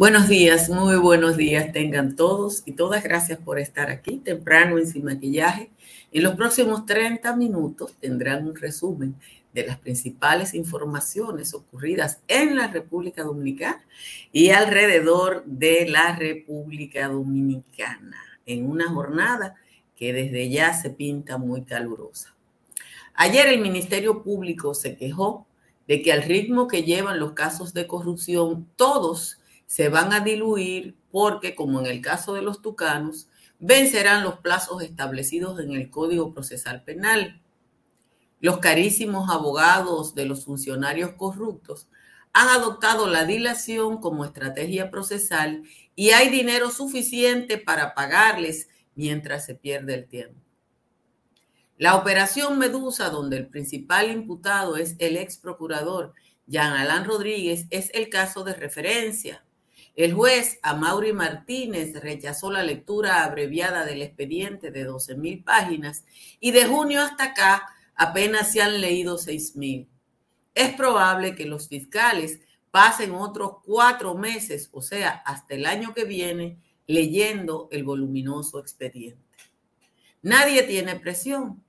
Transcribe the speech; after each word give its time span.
Buenos 0.00 0.28
días, 0.28 0.70
muy 0.70 0.96
buenos 0.96 1.36
días 1.36 1.74
tengan 1.74 2.16
todos 2.16 2.62
y 2.64 2.72
todas. 2.72 3.04
Gracias 3.04 3.38
por 3.38 3.58
estar 3.58 3.90
aquí 3.90 4.16
temprano 4.16 4.78
en 4.78 4.86
Sin 4.86 5.04
Maquillaje. 5.04 5.68
En 6.10 6.22
los 6.22 6.36
próximos 6.36 6.86
30 6.86 7.36
minutos 7.36 7.92
tendrán 8.00 8.48
un 8.48 8.56
resumen 8.56 9.14
de 9.52 9.66
las 9.66 9.78
principales 9.78 10.54
informaciones 10.54 11.52
ocurridas 11.52 12.20
en 12.28 12.56
la 12.56 12.68
República 12.68 13.24
Dominicana 13.24 13.84
y 14.32 14.48
alrededor 14.48 15.44
de 15.44 15.86
la 15.86 16.16
República 16.16 17.08
Dominicana 17.08 18.16
en 18.46 18.70
una 18.70 18.88
jornada 18.88 19.56
que 19.96 20.14
desde 20.14 20.48
ya 20.48 20.72
se 20.72 20.88
pinta 20.88 21.36
muy 21.36 21.64
calurosa. 21.64 22.34
Ayer 23.12 23.48
el 23.48 23.60
Ministerio 23.60 24.22
Público 24.22 24.72
se 24.72 24.96
quejó 24.96 25.46
de 25.86 26.00
que 26.00 26.10
al 26.10 26.22
ritmo 26.22 26.68
que 26.68 26.84
llevan 26.84 27.20
los 27.20 27.32
casos 27.32 27.74
de 27.74 27.86
corrupción, 27.86 28.66
todos 28.76 29.39
se 29.70 29.88
van 29.88 30.12
a 30.12 30.18
diluir 30.18 30.96
porque, 31.12 31.54
como 31.54 31.78
en 31.78 31.86
el 31.86 32.02
caso 32.02 32.34
de 32.34 32.42
los 32.42 32.60
tucanos, 32.60 33.28
vencerán 33.60 34.24
los 34.24 34.40
plazos 34.40 34.82
establecidos 34.82 35.60
en 35.60 35.70
el 35.70 35.90
Código 35.90 36.34
Procesal 36.34 36.82
Penal. 36.82 37.40
Los 38.40 38.58
carísimos 38.58 39.30
abogados 39.30 40.16
de 40.16 40.26
los 40.26 40.44
funcionarios 40.44 41.12
corruptos 41.12 41.86
han 42.32 42.48
adoptado 42.48 43.06
la 43.06 43.24
dilación 43.24 44.00
como 44.00 44.24
estrategia 44.24 44.90
procesal 44.90 45.62
y 45.94 46.10
hay 46.10 46.30
dinero 46.30 46.72
suficiente 46.72 47.56
para 47.56 47.94
pagarles 47.94 48.70
mientras 48.96 49.46
se 49.46 49.54
pierde 49.54 49.94
el 49.94 50.08
tiempo. 50.08 50.40
La 51.76 51.94
operación 51.94 52.58
Medusa, 52.58 53.08
donde 53.08 53.36
el 53.36 53.46
principal 53.46 54.10
imputado 54.10 54.76
es 54.76 54.96
el 54.98 55.16
ex 55.16 55.36
procurador 55.36 56.12
Jean 56.48 56.72
Alain 56.72 57.04
Rodríguez, 57.04 57.68
es 57.70 57.92
el 57.94 58.08
caso 58.08 58.42
de 58.42 58.54
referencia. 58.54 59.44
El 59.96 60.14
juez 60.14 60.58
Amaury 60.62 61.12
Martínez 61.12 62.00
rechazó 62.00 62.50
la 62.50 62.62
lectura 62.62 63.24
abreviada 63.24 63.84
del 63.84 64.02
expediente 64.02 64.70
de 64.70 64.88
12.000 64.88 65.44
páginas 65.44 66.04
y 66.38 66.52
de 66.52 66.66
junio 66.66 67.02
hasta 67.02 67.24
acá 67.24 67.68
apenas 67.94 68.52
se 68.52 68.62
han 68.62 68.80
leído 68.80 69.18
6.000. 69.18 69.88
Es 70.54 70.74
probable 70.74 71.34
que 71.34 71.44
los 71.44 71.68
fiscales 71.68 72.40
pasen 72.70 73.12
otros 73.12 73.56
cuatro 73.64 74.14
meses, 74.14 74.68
o 74.72 74.80
sea, 74.80 75.22
hasta 75.26 75.54
el 75.54 75.66
año 75.66 75.92
que 75.92 76.04
viene, 76.04 76.58
leyendo 76.86 77.68
el 77.70 77.84
voluminoso 77.84 78.58
expediente. 78.58 79.22
Nadie 80.22 80.62
tiene 80.64 80.96
presión. 80.96 81.62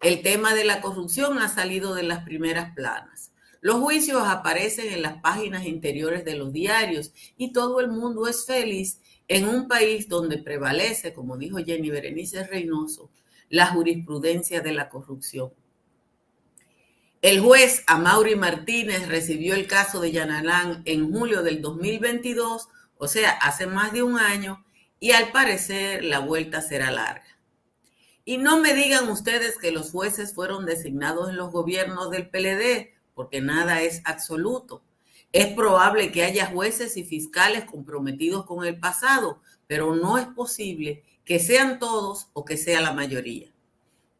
El 0.00 0.22
tema 0.22 0.54
de 0.54 0.64
la 0.64 0.80
corrupción 0.80 1.38
ha 1.38 1.48
salido 1.48 1.94
de 1.94 2.04
las 2.04 2.22
primeras 2.24 2.74
planas. 2.74 3.27
Los 3.60 3.76
juicios 3.76 4.22
aparecen 4.24 4.92
en 4.92 5.02
las 5.02 5.20
páginas 5.20 5.66
interiores 5.66 6.24
de 6.24 6.36
los 6.36 6.52
diarios 6.52 7.12
y 7.36 7.52
todo 7.52 7.80
el 7.80 7.88
mundo 7.88 8.28
es 8.28 8.46
feliz 8.46 9.00
en 9.26 9.48
un 9.48 9.68
país 9.68 10.08
donde 10.08 10.38
prevalece, 10.38 11.12
como 11.12 11.36
dijo 11.36 11.58
Jenny 11.58 11.90
Berenice 11.90 12.46
Reynoso, 12.46 13.10
la 13.48 13.66
jurisprudencia 13.66 14.60
de 14.60 14.72
la 14.72 14.88
corrupción. 14.88 15.52
El 17.20 17.40
juez 17.40 17.82
Amaury 17.88 18.36
Martínez 18.36 19.08
recibió 19.08 19.54
el 19.54 19.66
caso 19.66 20.00
de 20.00 20.12
Yanalán 20.12 20.82
en 20.84 21.12
julio 21.12 21.42
del 21.42 21.60
2022, 21.60 22.68
o 22.96 23.08
sea, 23.08 23.30
hace 23.30 23.66
más 23.66 23.92
de 23.92 24.04
un 24.04 24.18
año, 24.18 24.64
y 25.00 25.10
al 25.10 25.32
parecer 25.32 26.04
la 26.04 26.20
vuelta 26.20 26.60
será 26.60 26.92
larga. 26.92 27.26
Y 28.24 28.38
no 28.38 28.60
me 28.60 28.72
digan 28.72 29.08
ustedes 29.08 29.58
que 29.58 29.72
los 29.72 29.90
jueces 29.90 30.32
fueron 30.32 30.64
designados 30.64 31.30
en 31.30 31.36
los 31.36 31.50
gobiernos 31.50 32.10
del 32.10 32.28
PLD, 32.28 32.92
porque 33.18 33.40
nada 33.40 33.82
es 33.82 34.00
absoluto. 34.04 34.80
Es 35.32 35.48
probable 35.48 36.12
que 36.12 36.22
haya 36.22 36.46
jueces 36.46 36.96
y 36.96 37.02
fiscales 37.02 37.64
comprometidos 37.64 38.46
con 38.46 38.64
el 38.64 38.78
pasado, 38.78 39.40
pero 39.66 39.96
no 39.96 40.18
es 40.18 40.26
posible 40.26 41.02
que 41.24 41.40
sean 41.40 41.80
todos 41.80 42.28
o 42.32 42.44
que 42.44 42.56
sea 42.56 42.80
la 42.80 42.92
mayoría. 42.92 43.52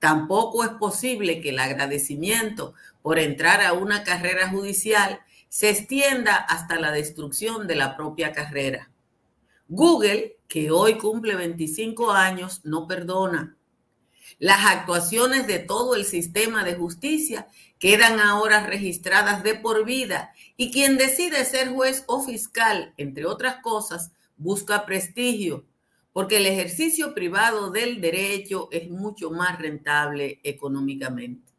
Tampoco 0.00 0.64
es 0.64 0.70
posible 0.70 1.40
que 1.40 1.50
el 1.50 1.60
agradecimiento 1.60 2.74
por 3.00 3.20
entrar 3.20 3.60
a 3.62 3.72
una 3.72 4.02
carrera 4.02 4.48
judicial 4.48 5.20
se 5.48 5.70
extienda 5.70 6.34
hasta 6.34 6.80
la 6.80 6.90
destrucción 6.90 7.68
de 7.68 7.76
la 7.76 7.96
propia 7.96 8.32
carrera. 8.32 8.90
Google, 9.68 10.38
que 10.48 10.72
hoy 10.72 10.98
cumple 10.98 11.36
25 11.36 12.10
años, 12.10 12.62
no 12.64 12.88
perdona. 12.88 13.56
Las 14.40 14.66
actuaciones 14.66 15.46
de 15.46 15.60
todo 15.60 15.94
el 15.94 16.04
sistema 16.04 16.64
de 16.64 16.74
justicia 16.74 17.46
quedan 17.78 18.20
ahora 18.20 18.66
registradas 18.66 19.42
de 19.42 19.54
por 19.54 19.84
vida 19.84 20.32
y 20.56 20.70
quien 20.70 20.96
decide 20.96 21.44
ser 21.44 21.68
juez 21.68 22.04
o 22.06 22.22
fiscal, 22.22 22.92
entre 22.96 23.24
otras 23.24 23.56
cosas, 23.62 24.12
busca 24.36 24.84
prestigio, 24.84 25.64
porque 26.12 26.38
el 26.38 26.46
ejercicio 26.46 27.14
privado 27.14 27.70
del 27.70 28.00
derecho 28.00 28.68
es 28.72 28.90
mucho 28.90 29.30
más 29.30 29.58
rentable 29.58 30.40
económicamente. 30.42 31.52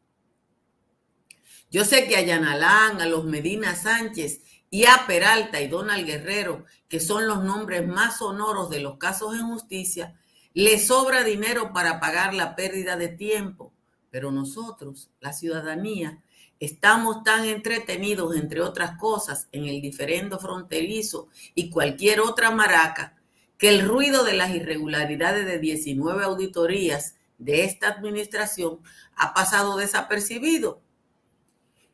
Yo 1.70 1.84
sé 1.84 2.06
que 2.08 2.16
a 2.16 2.22
Yanalán, 2.22 3.00
a 3.00 3.06
los 3.06 3.24
Medina 3.24 3.76
Sánchez 3.76 4.42
y 4.70 4.86
a 4.86 5.04
Peralta 5.06 5.60
y 5.60 5.68
Donald 5.68 6.04
Guerrero, 6.04 6.64
que 6.88 7.00
son 7.00 7.26
los 7.28 7.44
nombres 7.44 7.86
más 7.86 8.18
sonoros 8.18 8.70
de 8.70 8.80
los 8.80 8.98
casos 8.98 9.34
en 9.34 9.46
justicia, 9.46 10.20
les 10.52 10.88
sobra 10.88 11.22
dinero 11.22 11.72
para 11.72 12.00
pagar 12.00 12.34
la 12.34 12.56
pérdida 12.56 12.96
de 12.96 13.08
tiempo 13.08 13.72
pero 14.10 14.30
nosotros, 14.30 15.10
la 15.20 15.32
ciudadanía, 15.32 16.22
estamos 16.58 17.24
tan 17.24 17.44
entretenidos, 17.46 18.36
entre 18.36 18.60
otras 18.60 18.98
cosas, 18.98 19.48
en 19.52 19.66
el 19.66 19.80
diferendo 19.80 20.38
fronterizo 20.38 21.28
y 21.54 21.70
cualquier 21.70 22.20
otra 22.20 22.50
maraca, 22.50 23.16
que 23.56 23.68
el 23.68 23.86
ruido 23.86 24.24
de 24.24 24.34
las 24.34 24.50
irregularidades 24.50 25.46
de 25.46 25.58
19 25.58 26.24
auditorías 26.24 27.16
de 27.38 27.64
esta 27.64 27.88
administración 27.88 28.80
ha 29.16 29.32
pasado 29.34 29.76
desapercibido. 29.76 30.80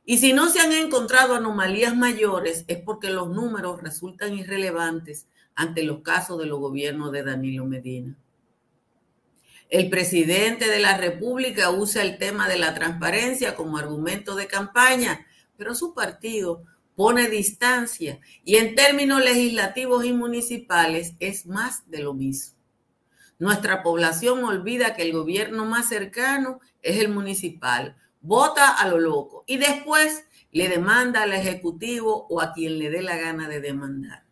Y 0.04 0.18
si 0.18 0.32
no 0.32 0.48
se 0.48 0.60
han 0.60 0.72
encontrado 0.72 1.34
anomalías 1.34 1.96
mayores 1.96 2.64
es 2.68 2.78
porque 2.78 3.10
los 3.10 3.28
números 3.28 3.82
resultan 3.82 4.34
irrelevantes 4.34 5.26
ante 5.56 5.82
los 5.82 6.00
casos 6.00 6.38
de 6.38 6.46
los 6.46 6.60
gobiernos 6.60 7.10
de 7.10 7.24
Danilo 7.24 7.64
Medina. 7.64 8.16
El 9.68 9.90
presidente 9.90 10.68
de 10.68 10.78
la 10.78 10.96
República 10.96 11.70
usa 11.70 12.02
el 12.02 12.18
tema 12.18 12.48
de 12.48 12.56
la 12.56 12.72
transparencia 12.74 13.56
como 13.56 13.78
argumento 13.78 14.36
de 14.36 14.46
campaña, 14.46 15.26
pero 15.56 15.74
su 15.74 15.92
partido 15.92 16.62
pone 16.94 17.28
distancia 17.28 18.20
y 18.44 18.56
en 18.56 18.76
términos 18.76 19.24
legislativos 19.24 20.04
y 20.04 20.12
municipales 20.12 21.14
es 21.18 21.46
más 21.46 21.90
de 21.90 21.98
lo 21.98 22.14
mismo. 22.14 22.56
Nuestra 23.40 23.82
población 23.82 24.44
olvida 24.44 24.94
que 24.94 25.02
el 25.02 25.12
gobierno 25.12 25.66
más 25.66 25.88
cercano 25.88 26.60
es 26.80 27.00
el 27.00 27.08
municipal, 27.08 27.96
vota 28.20 28.70
a 28.70 28.86
lo 28.88 29.00
loco 29.00 29.42
y 29.48 29.56
después 29.56 30.24
le 30.52 30.68
demanda 30.68 31.22
al 31.22 31.32
Ejecutivo 31.32 32.26
o 32.30 32.40
a 32.40 32.52
quien 32.52 32.78
le 32.78 32.88
dé 32.88 33.02
la 33.02 33.16
gana 33.16 33.48
de 33.48 33.60
demandar. 33.60 34.25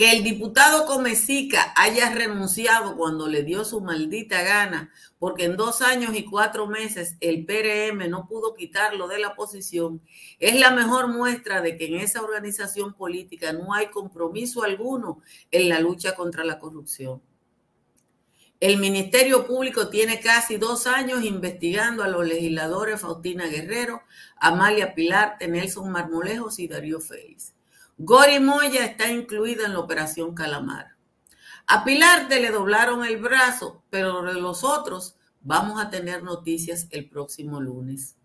Que 0.00 0.12
el 0.12 0.24
diputado 0.24 0.86
Comesica 0.86 1.74
haya 1.76 2.08
renunciado 2.08 2.96
cuando 2.96 3.28
le 3.28 3.42
dio 3.42 3.66
su 3.66 3.82
maldita 3.82 4.40
gana, 4.40 4.90
porque 5.18 5.44
en 5.44 5.58
dos 5.58 5.82
años 5.82 6.16
y 6.16 6.24
cuatro 6.24 6.66
meses 6.66 7.16
el 7.20 7.44
PRM 7.44 8.08
no 8.08 8.26
pudo 8.26 8.54
quitarlo 8.54 9.08
de 9.08 9.18
la 9.18 9.34
posición, 9.34 10.00
es 10.38 10.58
la 10.58 10.70
mejor 10.70 11.08
muestra 11.08 11.60
de 11.60 11.76
que 11.76 11.84
en 11.84 11.96
esa 11.96 12.22
organización 12.22 12.94
política 12.94 13.52
no 13.52 13.74
hay 13.74 13.88
compromiso 13.88 14.62
alguno 14.62 15.20
en 15.50 15.68
la 15.68 15.80
lucha 15.80 16.14
contra 16.14 16.44
la 16.44 16.58
corrupción. 16.58 17.20
El 18.58 18.78
Ministerio 18.78 19.46
Público 19.46 19.90
tiene 19.90 20.18
casi 20.20 20.56
dos 20.56 20.86
años 20.86 21.22
investigando 21.24 22.02
a 22.02 22.08
los 22.08 22.26
legisladores 22.26 23.02
Faustina 23.02 23.48
Guerrero, 23.48 24.00
Amalia 24.36 24.94
Pilar, 24.94 25.36
Nelson 25.46 25.92
Marmolejos 25.92 26.58
y 26.58 26.68
Darío 26.68 27.00
Félix. 27.00 27.52
Gori 28.02 28.40
Moya 28.40 28.86
está 28.86 29.10
incluida 29.10 29.66
en 29.66 29.74
la 29.74 29.80
operación 29.80 30.34
Calamar. 30.34 30.96
A 31.66 31.84
Pilar 31.84 32.30
le 32.30 32.50
doblaron 32.50 33.04
el 33.04 33.18
brazo, 33.18 33.82
pero 33.90 34.22
de 34.22 34.40
los 34.40 34.64
otros 34.64 35.16
vamos 35.42 35.78
a 35.78 35.90
tener 35.90 36.22
noticias 36.22 36.86
el 36.92 37.10
próximo 37.10 37.60
lunes. 37.60 38.16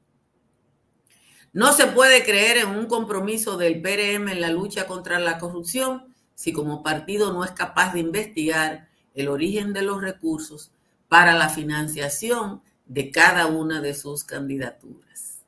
No 1.52 1.74
se 1.74 1.88
puede 1.88 2.24
creer 2.24 2.60
en 2.60 2.70
un 2.70 2.86
compromiso 2.86 3.58
del 3.58 3.82
PRM 3.82 4.30
en 4.30 4.40
la 4.40 4.50
lucha 4.50 4.88
contra 4.88 5.20
la 5.20 5.40
corrupción 5.40 6.16
si 6.36 6.54
como 6.54 6.82
partido 6.82 7.34
no 7.34 7.44
es 7.44 7.52
capaz 7.52 7.92
de 7.92 8.00
investigar 8.00 8.88
el 9.14 9.28
origen 9.28 9.74
de 9.74 9.82
los 9.82 10.02
recursos 10.02 10.72
para 11.10 11.34
la 11.34 11.50
financiación 11.50 12.62
de 12.86 13.12
cada 13.12 13.48
una 13.48 13.82
de 13.82 13.94
sus 13.94 14.24
candidaturas. 14.24 15.42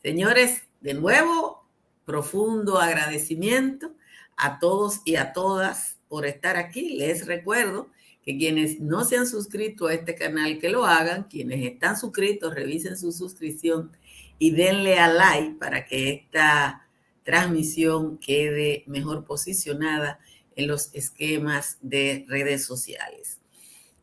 Señores, 0.00 0.62
de 0.80 0.94
nuevo, 0.94 1.67
profundo 2.08 2.78
agradecimiento 2.78 3.92
a 4.38 4.58
todos 4.58 5.02
y 5.04 5.16
a 5.16 5.34
todas 5.34 5.98
por 6.08 6.24
estar 6.24 6.56
aquí. 6.56 6.96
Les 6.96 7.26
recuerdo 7.26 7.90
que 8.24 8.38
quienes 8.38 8.80
no 8.80 9.04
se 9.04 9.18
han 9.18 9.26
suscrito 9.26 9.88
a 9.88 9.92
este 9.92 10.14
canal, 10.14 10.58
que 10.58 10.70
lo 10.70 10.86
hagan. 10.86 11.24
Quienes 11.24 11.70
están 11.70 11.98
suscritos, 11.98 12.54
revisen 12.54 12.96
su 12.96 13.12
suscripción 13.12 13.92
y 14.38 14.52
denle 14.52 14.98
a 14.98 15.08
like 15.08 15.56
para 15.58 15.84
que 15.84 16.08
esta 16.10 16.88
transmisión 17.24 18.16
quede 18.16 18.84
mejor 18.86 19.26
posicionada 19.26 20.18
en 20.56 20.66
los 20.66 20.94
esquemas 20.94 21.76
de 21.82 22.24
redes 22.26 22.64
sociales. 22.64 23.38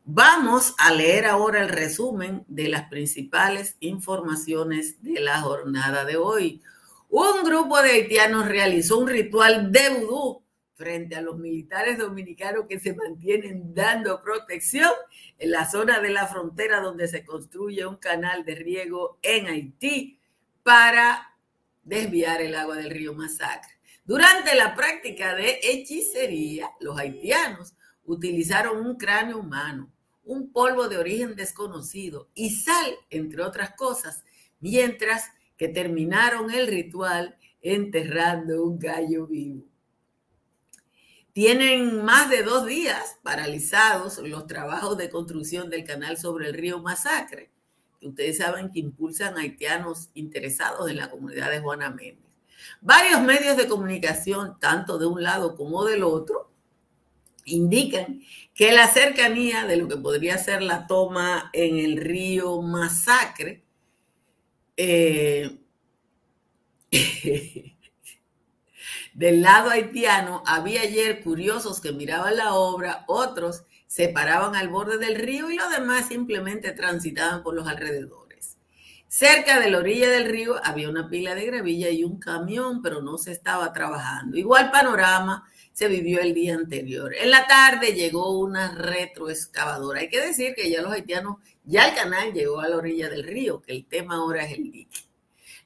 Vamos 0.04 0.76
a 0.78 0.94
leer 0.94 1.26
ahora 1.26 1.60
el 1.60 1.70
resumen 1.70 2.44
de 2.46 2.68
las 2.68 2.88
principales 2.88 3.74
informaciones 3.80 5.02
de 5.02 5.18
la 5.18 5.40
jornada 5.40 6.04
de 6.04 6.16
hoy. 6.16 6.62
Un 7.18 7.44
grupo 7.44 7.80
de 7.80 7.92
haitianos 7.92 8.46
realizó 8.46 8.98
un 8.98 9.08
ritual 9.08 9.72
de 9.72 9.88
vudú 9.88 10.44
frente 10.74 11.16
a 11.16 11.22
los 11.22 11.38
militares 11.38 11.96
dominicanos 11.96 12.66
que 12.68 12.78
se 12.78 12.92
mantienen 12.92 13.74
dando 13.74 14.22
protección 14.22 14.92
en 15.38 15.50
la 15.50 15.66
zona 15.66 15.98
de 16.00 16.10
la 16.10 16.26
frontera 16.26 16.80
donde 16.80 17.08
se 17.08 17.24
construye 17.24 17.86
un 17.86 17.96
canal 17.96 18.44
de 18.44 18.56
riego 18.56 19.18
en 19.22 19.46
Haití 19.46 20.20
para 20.62 21.34
desviar 21.84 22.42
el 22.42 22.54
agua 22.54 22.76
del 22.76 22.90
río 22.90 23.14
Masacre. 23.14 23.72
Durante 24.04 24.54
la 24.54 24.74
práctica 24.74 25.34
de 25.34 25.58
hechicería, 25.62 26.68
los 26.80 26.98
haitianos 26.98 27.72
utilizaron 28.04 28.84
un 28.84 28.98
cráneo 28.98 29.38
humano, 29.38 29.90
un 30.22 30.52
polvo 30.52 30.86
de 30.86 30.98
origen 30.98 31.34
desconocido 31.34 32.28
y 32.34 32.50
sal, 32.50 32.94
entre 33.08 33.42
otras 33.42 33.70
cosas, 33.70 34.22
mientras 34.60 35.30
que 35.56 35.68
terminaron 35.68 36.50
el 36.50 36.66
ritual 36.66 37.36
enterrando 37.62 38.64
un 38.64 38.78
gallo 38.78 39.26
vivo. 39.26 39.64
Tienen 41.32 42.02
más 42.02 42.30
de 42.30 42.42
dos 42.42 42.64
días 42.64 43.18
paralizados 43.22 44.18
los 44.18 44.46
trabajos 44.46 44.96
de 44.96 45.10
construcción 45.10 45.68
del 45.68 45.84
canal 45.84 46.16
sobre 46.16 46.48
el 46.48 46.54
río 46.54 46.80
Masacre, 46.80 47.50
que 48.00 48.08
ustedes 48.08 48.38
saben 48.38 48.70
que 48.70 48.78
impulsan 48.78 49.36
haitianos 49.36 50.08
interesados 50.14 50.88
en 50.88 50.96
la 50.96 51.10
comunidad 51.10 51.50
de 51.50 51.60
Juana 51.60 51.90
Méndez. 51.90 52.24
Varios 52.80 53.20
medios 53.20 53.56
de 53.56 53.68
comunicación, 53.68 54.58
tanto 54.60 54.98
de 54.98 55.06
un 55.06 55.22
lado 55.22 55.56
como 55.56 55.84
del 55.84 56.04
otro, 56.04 56.50
indican 57.44 58.22
que 58.54 58.72
la 58.72 58.88
cercanía 58.88 59.66
de 59.66 59.76
lo 59.76 59.88
que 59.88 59.96
podría 59.96 60.38
ser 60.38 60.62
la 60.62 60.86
toma 60.86 61.50
en 61.52 61.76
el 61.76 61.98
río 61.98 62.62
Masacre 62.62 63.65
eh, 64.76 65.58
Del 69.14 69.40
lado 69.40 69.70
haitiano 69.70 70.42
había 70.44 70.82
ayer 70.82 71.22
curiosos 71.22 71.80
que 71.80 71.92
miraban 71.92 72.36
la 72.36 72.52
obra, 72.52 73.04
otros 73.08 73.64
se 73.86 74.10
paraban 74.10 74.54
al 74.54 74.68
borde 74.68 74.98
del 74.98 75.14
río 75.14 75.50
y 75.50 75.56
los 75.56 75.70
demás 75.70 76.08
simplemente 76.08 76.72
transitaban 76.72 77.42
por 77.42 77.54
los 77.54 77.66
alrededores. 77.66 78.58
Cerca 79.08 79.58
de 79.58 79.70
la 79.70 79.78
orilla 79.78 80.10
del 80.10 80.26
río 80.26 80.60
había 80.62 80.90
una 80.90 81.08
pila 81.08 81.34
de 81.34 81.46
gravilla 81.46 81.88
y 81.88 82.04
un 82.04 82.18
camión, 82.18 82.82
pero 82.82 83.00
no 83.00 83.16
se 83.16 83.32
estaba 83.32 83.72
trabajando. 83.72 84.36
Igual 84.36 84.70
panorama 84.70 85.48
se 85.76 85.88
vivió 85.88 86.22
el 86.22 86.32
día 86.32 86.54
anterior. 86.54 87.14
En 87.20 87.30
la 87.30 87.46
tarde 87.46 87.92
llegó 87.92 88.38
una 88.38 88.72
retroexcavadora. 88.74 90.00
Hay 90.00 90.08
que 90.08 90.26
decir 90.26 90.54
que 90.54 90.70
ya 90.70 90.80
los 90.80 90.90
haitianos, 90.90 91.36
ya 91.64 91.86
el 91.86 91.94
canal 91.94 92.32
llegó 92.32 92.60
a 92.60 92.68
la 92.68 92.78
orilla 92.78 93.10
del 93.10 93.24
río, 93.24 93.60
que 93.60 93.72
el 93.72 93.84
tema 93.84 94.14
ahora 94.14 94.46
es 94.46 94.56
el 94.56 94.72
dique. 94.72 95.00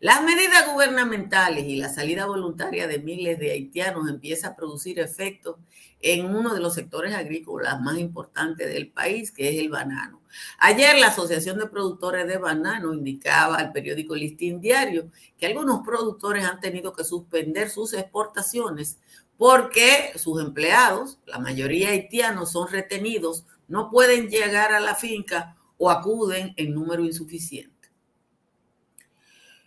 Las 0.00 0.24
medidas 0.24 0.66
gubernamentales 0.72 1.64
y 1.64 1.76
la 1.76 1.88
salida 1.88 2.26
voluntaria 2.26 2.88
de 2.88 2.98
miles 2.98 3.38
de 3.38 3.52
haitianos 3.52 4.08
empieza 4.08 4.48
a 4.48 4.56
producir 4.56 4.98
efectos 4.98 5.58
en 6.00 6.26
uno 6.26 6.54
de 6.54 6.60
los 6.60 6.74
sectores 6.74 7.14
agrícolas 7.14 7.80
más 7.80 7.96
importantes 7.98 8.66
del 8.66 8.88
país, 8.88 9.30
que 9.30 9.48
es 9.48 9.60
el 9.60 9.68
banano. 9.68 10.22
Ayer 10.58 10.98
la 10.98 11.08
Asociación 11.08 11.58
de 11.58 11.66
Productores 11.66 12.26
de 12.26 12.38
Banano 12.38 12.94
indicaba 12.94 13.56
al 13.56 13.70
periódico 13.70 14.16
Listín 14.16 14.60
Diario 14.60 15.08
que 15.38 15.46
algunos 15.46 15.82
productores 15.84 16.44
han 16.44 16.58
tenido 16.58 16.92
que 16.92 17.04
suspender 17.04 17.70
sus 17.70 17.92
exportaciones 17.92 18.98
porque 19.40 20.12
sus 20.16 20.38
empleados, 20.38 21.18
la 21.24 21.38
mayoría 21.38 21.88
haitianos, 21.88 22.52
son 22.52 22.68
retenidos, 22.68 23.46
no 23.68 23.90
pueden 23.90 24.28
llegar 24.28 24.74
a 24.74 24.80
la 24.80 24.94
finca 24.94 25.56
o 25.78 25.90
acuden 25.90 26.52
en 26.58 26.74
número 26.74 27.06
insuficiente. 27.06 27.88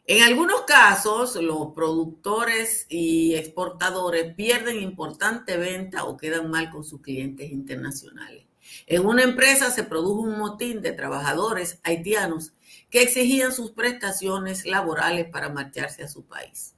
En 0.06 0.22
algunos 0.22 0.62
casos, 0.62 1.38
los 1.38 1.74
productores 1.74 2.86
y 2.88 3.34
exportadores 3.34 4.36
pierden 4.36 4.80
importante 4.80 5.58
venta 5.58 6.04
o 6.04 6.18
quedan 6.18 6.52
mal 6.52 6.69
con 6.69 6.84
sus 6.84 7.02
clientes 7.02 7.52
internacionales. 7.52 8.46
En 8.86 9.08
una 9.08 9.24
empresa 9.24 9.72
se 9.72 9.81
produjo 9.81 10.22
un 10.22 10.38
motín 10.38 10.84
de 10.84 10.92
trabajadores 10.92 11.80
haitianos 11.81 12.54
que 12.92 13.02
exigían 13.02 13.52
sus 13.52 13.72
prestaciones 13.72 14.68
laborales 14.68 15.30
para 15.31 15.50
marcharse 15.50 16.04
a 16.04 16.08
su 16.08 16.24
país. 16.26 16.73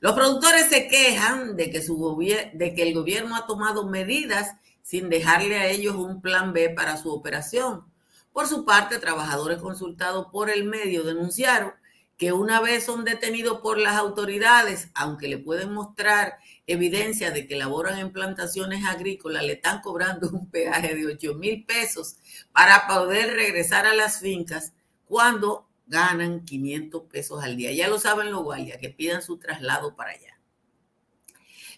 Los 0.00 0.14
productores 0.14 0.68
se 0.70 0.88
quejan 0.88 1.56
de 1.56 1.70
que, 1.70 1.82
su 1.82 2.18
de 2.54 2.74
que 2.74 2.82
el 2.82 2.94
gobierno 2.94 3.36
ha 3.36 3.46
tomado 3.46 3.86
medidas 3.86 4.56
sin 4.82 5.08
dejarle 5.10 5.56
a 5.56 5.68
ellos 5.68 5.94
un 5.94 6.22
plan 6.22 6.52
B 6.52 6.70
para 6.70 6.96
su 6.96 7.12
operación. 7.12 7.84
Por 8.32 8.48
su 8.48 8.64
parte, 8.64 8.98
trabajadores 8.98 9.58
consultados 9.58 10.26
por 10.32 10.50
el 10.50 10.64
medio 10.64 11.04
denunciaron 11.04 11.72
que 12.16 12.32
una 12.32 12.60
vez 12.60 12.84
son 12.84 13.04
detenidos 13.04 13.60
por 13.60 13.78
las 13.78 13.96
autoridades, 13.96 14.88
aunque 14.94 15.26
le 15.26 15.38
pueden 15.38 15.72
mostrar 15.72 16.38
evidencia 16.66 17.30
de 17.30 17.46
que 17.46 17.56
laboran 17.56 17.98
en 17.98 18.12
plantaciones 18.12 18.84
agrícolas, 18.86 19.42
le 19.42 19.54
están 19.54 19.80
cobrando 19.80 20.28
un 20.30 20.50
peaje 20.50 20.94
de 20.94 21.06
8 21.06 21.34
mil 21.34 21.64
pesos 21.64 22.16
para 22.52 22.86
poder 22.86 23.34
regresar 23.34 23.86
a 23.86 23.94
las 23.94 24.20
fincas 24.20 24.72
cuando 25.06 25.69
ganan 25.90 26.44
500 26.44 27.02
pesos 27.10 27.42
al 27.42 27.56
día. 27.56 27.72
Ya 27.72 27.88
lo 27.88 27.98
saben 27.98 28.30
los 28.30 28.44
guardias, 28.44 28.78
que 28.78 28.88
pidan 28.88 29.22
su 29.22 29.38
traslado 29.38 29.94
para 29.94 30.12
allá. 30.12 30.38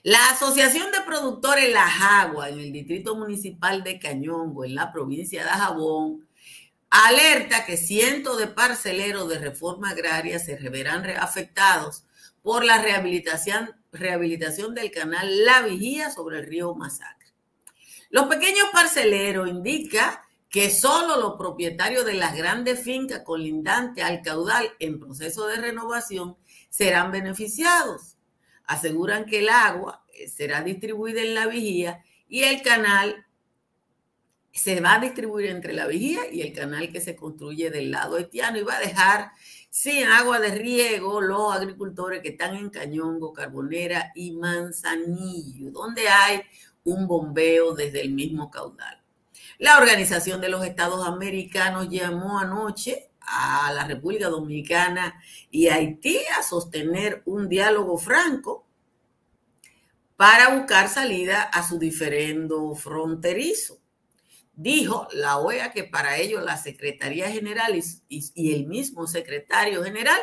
La 0.04 0.30
Asociación 0.30 0.92
de 0.92 1.00
Productores 1.00 1.72
La 1.72 1.88
Jagua 1.88 2.48
en 2.50 2.58
el 2.60 2.72
Distrito 2.72 3.16
Municipal 3.16 3.82
de 3.82 3.98
Cañongo, 3.98 4.64
en 4.64 4.74
la 4.74 4.92
provincia 4.92 5.44
de 5.44 5.50
Jabón, 5.50 6.28
alerta 6.90 7.64
que 7.64 7.76
cientos 7.76 8.36
de 8.38 8.48
parceleros 8.48 9.28
de 9.28 9.38
reforma 9.38 9.90
agraria 9.90 10.38
se 10.38 10.56
verán 10.68 11.08
afectados 11.18 12.04
por 12.42 12.64
la 12.64 12.82
rehabilitación, 12.82 13.74
del 14.74 14.90
canal 14.90 15.44
La 15.44 15.62
Vigía 15.62 16.10
sobre 16.10 16.40
el 16.40 16.46
río 16.46 16.74
Masacre. 16.74 17.28
Los 18.10 18.26
pequeños 18.26 18.66
parceleros 18.72 19.48
indican 19.48 20.18
que 20.52 20.68
solo 20.68 21.16
los 21.16 21.36
propietarios 21.38 22.04
de 22.04 22.12
las 22.12 22.36
grandes 22.36 22.78
fincas 22.78 23.22
colindantes 23.24 24.04
al 24.04 24.20
caudal 24.20 24.70
en 24.78 25.00
proceso 25.00 25.46
de 25.46 25.56
renovación 25.56 26.36
serán 26.68 27.10
beneficiados. 27.10 28.18
Aseguran 28.66 29.24
que 29.24 29.38
el 29.38 29.48
agua 29.48 30.04
eh, 30.12 30.28
será 30.28 30.62
distribuida 30.62 31.22
en 31.22 31.34
la 31.34 31.46
vigía 31.46 32.04
y 32.28 32.42
el 32.42 32.60
canal 32.60 33.26
se 34.52 34.82
va 34.82 34.96
a 34.96 35.00
distribuir 35.00 35.46
entre 35.46 35.72
la 35.72 35.86
vigía 35.86 36.30
y 36.30 36.42
el 36.42 36.52
canal 36.52 36.92
que 36.92 37.00
se 37.00 37.16
construye 37.16 37.70
del 37.70 37.90
lado 37.90 38.16
haitiano 38.16 38.58
y 38.58 38.62
va 38.62 38.76
a 38.76 38.80
dejar 38.80 39.32
sin 39.70 40.04
agua 40.04 40.38
de 40.38 40.54
riego 40.54 41.22
los 41.22 41.54
agricultores 41.54 42.20
que 42.20 42.28
están 42.28 42.56
en 42.56 42.68
Cañongo, 42.68 43.32
Carbonera 43.32 44.12
y 44.14 44.32
Manzanillo, 44.32 45.70
donde 45.70 46.10
hay 46.10 46.42
un 46.84 47.06
bombeo 47.06 47.74
desde 47.74 48.02
el 48.02 48.10
mismo 48.10 48.50
caudal. 48.50 49.01
La 49.62 49.78
Organización 49.78 50.40
de 50.40 50.48
los 50.48 50.66
Estados 50.66 51.06
Americanos 51.06 51.88
llamó 51.88 52.40
anoche 52.40 53.12
a 53.20 53.72
la 53.72 53.84
República 53.86 54.28
Dominicana 54.28 55.22
y 55.52 55.68
Haití 55.68 56.18
a 56.36 56.42
sostener 56.42 57.22
un 57.26 57.48
diálogo 57.48 57.96
franco 57.96 58.66
para 60.16 60.56
buscar 60.56 60.88
salida 60.88 61.42
a 61.42 61.64
su 61.64 61.78
diferendo 61.78 62.74
fronterizo. 62.74 63.78
Dijo 64.52 65.06
la 65.12 65.38
OEA 65.38 65.70
que 65.70 65.84
para 65.84 66.16
ello 66.16 66.40
la 66.40 66.56
Secretaría 66.56 67.30
General 67.30 67.72
y, 68.08 68.52
el 68.52 68.66
mismo 68.66 69.06
secretario 69.06 69.84
general 69.84 70.18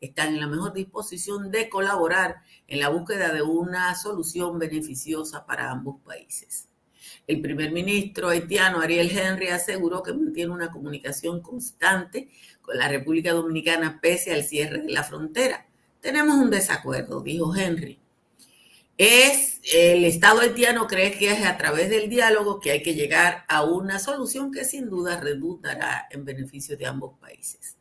están 0.00 0.28
en 0.28 0.40
la 0.40 0.46
mejor 0.46 0.72
disposición 0.72 1.50
de 1.50 1.68
colaborar 1.68 2.42
en 2.68 2.78
la 2.78 2.90
búsqueda 2.90 3.32
de 3.32 3.42
una 3.42 3.96
solución 3.96 4.56
beneficiosa 4.60 5.46
para 5.46 5.72
ambos 5.72 6.00
países. 6.04 6.68
El 7.26 7.40
primer 7.40 7.72
ministro 7.72 8.28
haitiano 8.28 8.80
Ariel 8.80 9.10
Henry 9.10 9.48
aseguró 9.48 10.02
que 10.02 10.12
mantiene 10.12 10.52
una 10.52 10.70
comunicación 10.70 11.40
constante 11.40 12.28
con 12.60 12.76
la 12.76 12.88
República 12.88 13.32
Dominicana 13.32 13.98
pese 14.00 14.32
al 14.32 14.44
cierre 14.44 14.82
de 14.82 14.92
la 14.92 15.04
frontera. 15.04 15.66
Tenemos 16.00 16.36
un 16.36 16.50
desacuerdo, 16.50 17.22
dijo 17.22 17.54
Henry 17.56 17.98
es 18.96 19.60
el 19.72 20.04
Estado 20.04 20.40
haitiano 20.40 20.86
cree 20.86 21.12
que 21.12 21.32
es 21.32 21.44
a 21.44 21.56
través 21.56 21.90
del 21.90 22.08
diálogo 22.08 22.60
que 22.60 22.70
hay 22.70 22.82
que 22.82 22.94
llegar 22.94 23.44
a 23.48 23.64
una 23.64 23.98
solución 23.98 24.52
que 24.52 24.64
sin 24.64 24.88
duda 24.88 25.20
redundará 25.20 26.06
en 26.10 26.24
beneficio 26.24 26.76
de 26.76 26.86
ambos 26.86 27.18
países. 27.18 27.73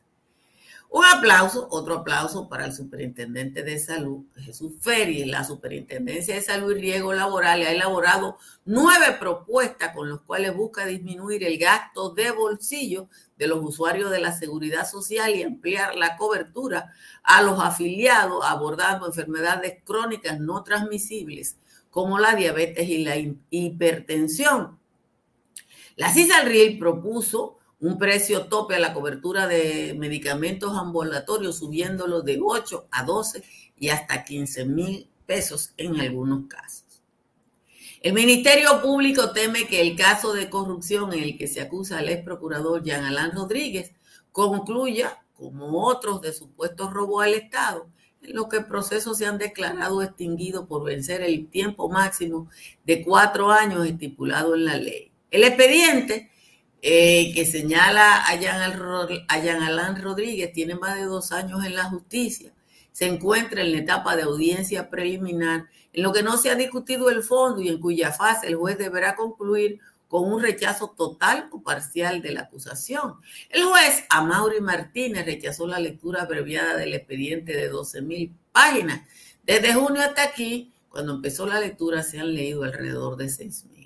Un 0.95 1.03
aplauso, 1.05 1.67
otro 1.71 1.95
aplauso 1.95 2.47
para 2.47 2.67
el 2.67 2.71
superintendente 2.71 3.63
de 3.63 3.79
salud, 3.79 4.25
Jesús 4.35 4.73
Ferri. 4.79 5.25
La 5.25 5.43
superintendencia 5.43 6.35
de 6.35 6.41
salud 6.41 6.77
y 6.77 6.81
riesgo 6.81 7.13
laboral 7.13 7.63
ha 7.63 7.71
elaborado 7.71 8.37
nueve 8.63 9.17
propuestas 9.19 9.91
con 9.95 10.11
las 10.11 10.19
cuales 10.19 10.55
busca 10.55 10.85
disminuir 10.85 11.43
el 11.45 11.57
gasto 11.57 12.11
de 12.11 12.29
bolsillo 12.29 13.09
de 13.39 13.47
los 13.47 13.63
usuarios 13.63 14.11
de 14.11 14.19
la 14.19 14.37
seguridad 14.37 14.87
social 14.87 15.33
y 15.33 15.41
ampliar 15.41 15.95
la 15.95 16.15
cobertura 16.15 16.93
a 17.23 17.41
los 17.41 17.59
afiliados 17.59 18.45
abordando 18.45 19.07
enfermedades 19.07 19.79
crónicas 19.83 20.39
no 20.39 20.63
transmisibles 20.63 21.57
como 21.89 22.19
la 22.19 22.35
diabetes 22.35 22.87
y 22.87 23.03
la 23.03 23.15
hipertensión. 23.49 24.77
La 25.95 26.13
CISALRIL 26.13 26.77
propuso 26.77 27.57
un 27.83 27.97
precio 27.97 28.45
tope 28.45 28.75
a 28.75 28.79
la 28.79 28.93
cobertura 28.93 29.45
de 29.45 29.93
medicamentos 29.99 30.71
ambulatorios, 30.77 31.57
subiéndolo 31.57 32.21
de 32.21 32.39
8 32.41 32.87
a 32.89 33.03
12 33.03 33.43
y 33.77 33.89
hasta 33.89 34.23
15 34.23 34.63
mil 34.63 35.09
pesos 35.25 35.73
en 35.75 35.99
algunos 35.99 36.47
casos. 36.47 37.03
El 38.01 38.13
Ministerio 38.13 38.81
Público 38.81 39.31
teme 39.31 39.67
que 39.67 39.81
el 39.81 39.97
caso 39.97 40.31
de 40.31 40.49
corrupción 40.49 41.11
en 41.11 41.23
el 41.23 41.37
que 41.37 41.49
se 41.49 41.59
acusa 41.59 41.99
al 41.99 42.07
ex 42.07 42.23
procurador 42.23 42.83
Jean 42.83 43.03
Alain 43.03 43.33
Rodríguez 43.33 43.91
concluya, 44.31 45.21
como 45.33 45.85
otros 45.85 46.21
de 46.21 46.31
supuestos 46.31 46.93
robos 46.93 47.25
al 47.25 47.33
Estado, 47.33 47.89
en 48.21 48.33
lo 48.33 48.47
que 48.47 48.61
procesos 48.61 49.17
se 49.17 49.25
han 49.25 49.37
declarado 49.37 50.01
extinguidos 50.01 50.67
por 50.67 50.85
vencer 50.85 51.21
el 51.21 51.49
tiempo 51.49 51.89
máximo 51.89 52.49
de 52.85 53.03
cuatro 53.03 53.51
años 53.51 53.85
estipulado 53.85 54.55
en 54.55 54.63
la 54.63 54.77
ley. 54.77 55.11
El 55.31 55.43
expediente 55.43 56.29
eh, 56.85 57.31
que 57.33 57.45
señala 57.45 58.25
a 58.25 58.35
Jean, 58.35 59.63
Alain 59.63 59.95
Rodríguez, 60.01 60.51
tiene 60.51 60.75
más 60.75 60.97
de 60.97 61.05
dos 61.05 61.31
años 61.31 61.63
en 61.63 61.75
la 61.75 61.85
justicia. 61.85 62.51
Se 62.91 63.05
encuentra 63.05 63.61
en 63.61 63.71
la 63.71 63.77
etapa 63.77 64.17
de 64.17 64.23
audiencia 64.23 64.89
preliminar, 64.89 65.69
en 65.93 66.03
lo 66.03 66.11
que 66.11 66.23
no 66.23 66.35
se 66.37 66.49
ha 66.49 66.55
discutido 66.55 67.09
el 67.09 67.23
fondo 67.23 67.61
y 67.61 67.69
en 67.69 67.79
cuya 67.79 68.11
fase 68.11 68.47
el 68.47 68.57
juez 68.57 68.77
deberá 68.77 69.15
concluir 69.15 69.79
con 70.09 70.29
un 70.29 70.41
rechazo 70.41 70.89
total 70.89 71.47
o 71.53 71.63
parcial 71.63 72.21
de 72.21 72.33
la 72.33 72.41
acusación. 72.41 73.15
El 73.49 73.63
juez 73.63 74.03
Amaury 74.09 74.59
Martínez 74.59 75.25
rechazó 75.25 75.65
la 75.65 75.79
lectura 75.79 76.23
abreviada 76.23 76.75
del 76.75 76.93
expediente 76.93 77.55
de 77.55 77.69
12 77.69 78.01
mil 78.01 78.35
páginas. 78.51 79.07
Desde 79.43 79.73
junio 79.73 80.01
hasta 80.01 80.21
aquí, 80.21 80.73
cuando 80.89 81.13
empezó 81.13 81.47
la 81.47 81.61
lectura, 81.61 82.03
se 82.03 82.19
han 82.19 82.33
leído 82.33 82.63
alrededor 82.63 83.15
de 83.15 83.29
6 83.29 83.65
mil. 83.71 83.82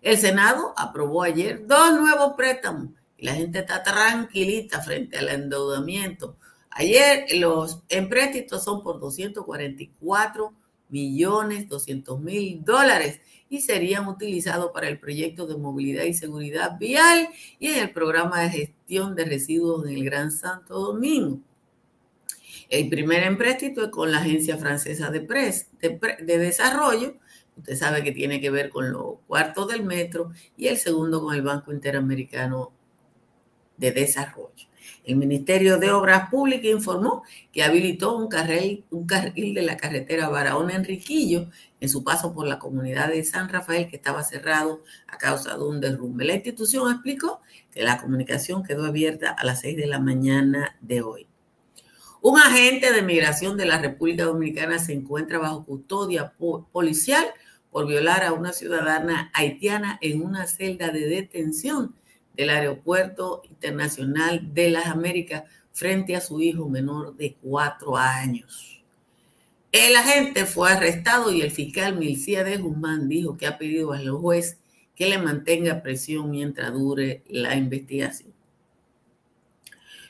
El 0.00 0.16
Senado 0.16 0.74
aprobó 0.76 1.22
ayer 1.22 1.66
dos 1.66 1.98
nuevos 1.98 2.34
préstamos 2.36 2.90
y 3.16 3.26
la 3.26 3.34
gente 3.34 3.60
está 3.60 3.82
tranquilita 3.82 4.80
frente 4.80 5.18
al 5.18 5.28
endeudamiento. 5.28 6.36
Ayer 6.70 7.26
los 7.36 7.82
empréstitos 7.88 8.62
son 8.62 8.82
por 8.82 9.00
244 9.00 10.52
millones 10.88 11.68
200 11.68 12.20
mil 12.20 12.64
dólares 12.64 13.20
y 13.50 13.60
serían 13.60 14.06
utilizados 14.06 14.70
para 14.72 14.88
el 14.88 14.98
proyecto 14.98 15.46
de 15.46 15.56
movilidad 15.56 16.04
y 16.04 16.14
seguridad 16.14 16.78
vial 16.78 17.28
y 17.58 17.68
en 17.68 17.78
el 17.78 17.90
programa 17.90 18.42
de 18.42 18.50
gestión 18.50 19.14
de 19.14 19.24
residuos 19.24 19.86
en 19.86 19.96
el 19.96 20.04
Gran 20.04 20.30
Santo 20.30 20.78
Domingo. 20.78 21.40
El 22.68 22.88
primer 22.90 23.22
empréstito 23.22 23.82
es 23.82 23.88
con 23.88 24.12
la 24.12 24.18
Agencia 24.18 24.58
Francesa 24.58 25.10
de, 25.10 25.20
de 25.20 26.38
Desarrollo 26.38 27.16
Usted 27.58 27.76
sabe 27.76 28.02
que 28.02 28.12
tiene 28.12 28.40
que 28.40 28.50
ver 28.50 28.70
con 28.70 28.90
los 28.92 29.16
cuartos 29.26 29.68
del 29.68 29.84
metro 29.84 30.32
y 30.56 30.68
el 30.68 30.78
segundo 30.78 31.22
con 31.22 31.34
el 31.34 31.42
Banco 31.42 31.72
Interamericano 31.72 32.72
de 33.76 33.92
Desarrollo. 33.92 34.68
El 35.04 35.16
Ministerio 35.16 35.78
de 35.78 35.90
Obras 35.90 36.28
Públicas 36.30 36.70
informó 36.70 37.22
que 37.52 37.62
habilitó 37.62 38.16
un 38.16 38.28
carril, 38.28 38.84
un 38.90 39.06
carril 39.06 39.54
de 39.54 39.62
la 39.62 39.76
carretera 39.76 40.28
Barahona-Enriquillo 40.28 41.48
en 41.80 41.88
su 41.88 42.04
paso 42.04 42.34
por 42.34 42.46
la 42.46 42.58
comunidad 42.58 43.08
de 43.08 43.24
San 43.24 43.48
Rafael 43.48 43.88
que 43.88 43.96
estaba 43.96 44.22
cerrado 44.22 44.82
a 45.06 45.18
causa 45.18 45.56
de 45.56 45.64
un 45.64 45.80
derrumbe. 45.80 46.24
La 46.24 46.34
institución 46.34 46.92
explicó 46.92 47.40
que 47.70 47.82
la 47.82 48.00
comunicación 48.00 48.62
quedó 48.62 48.86
abierta 48.86 49.30
a 49.30 49.44
las 49.44 49.60
6 49.60 49.76
de 49.76 49.86
la 49.86 49.98
mañana 49.98 50.76
de 50.80 51.02
hoy. 51.02 51.28
Un 52.20 52.38
agente 52.38 52.92
de 52.92 53.02
migración 53.02 53.56
de 53.56 53.66
la 53.66 53.78
República 53.78 54.24
Dominicana 54.24 54.78
se 54.78 54.92
encuentra 54.92 55.38
bajo 55.38 55.64
custodia 55.64 56.32
policial 56.72 57.24
por 57.70 57.86
violar 57.86 58.24
a 58.24 58.32
una 58.32 58.52
ciudadana 58.52 59.30
haitiana 59.34 59.98
en 60.00 60.22
una 60.22 60.46
celda 60.46 60.90
de 60.90 61.06
detención 61.08 61.94
del 62.34 62.50
Aeropuerto 62.50 63.42
Internacional 63.48 64.54
de 64.54 64.70
las 64.70 64.86
Américas 64.86 65.44
frente 65.72 66.16
a 66.16 66.20
su 66.20 66.40
hijo 66.40 66.68
menor 66.68 67.16
de 67.16 67.36
cuatro 67.42 67.96
años. 67.96 68.82
El 69.70 69.96
agente 69.96 70.46
fue 70.46 70.72
arrestado 70.72 71.32
y 71.32 71.42
el 71.42 71.50
fiscal 71.50 71.96
Milcía 71.96 72.42
de 72.42 72.56
Guzmán 72.56 73.08
dijo 73.08 73.36
que 73.36 73.46
ha 73.46 73.58
pedido 73.58 73.92
al 73.92 74.08
juez 74.10 74.58
que 74.94 75.08
le 75.08 75.18
mantenga 75.18 75.82
presión 75.82 76.30
mientras 76.30 76.72
dure 76.72 77.22
la 77.28 77.54
investigación. 77.54 78.32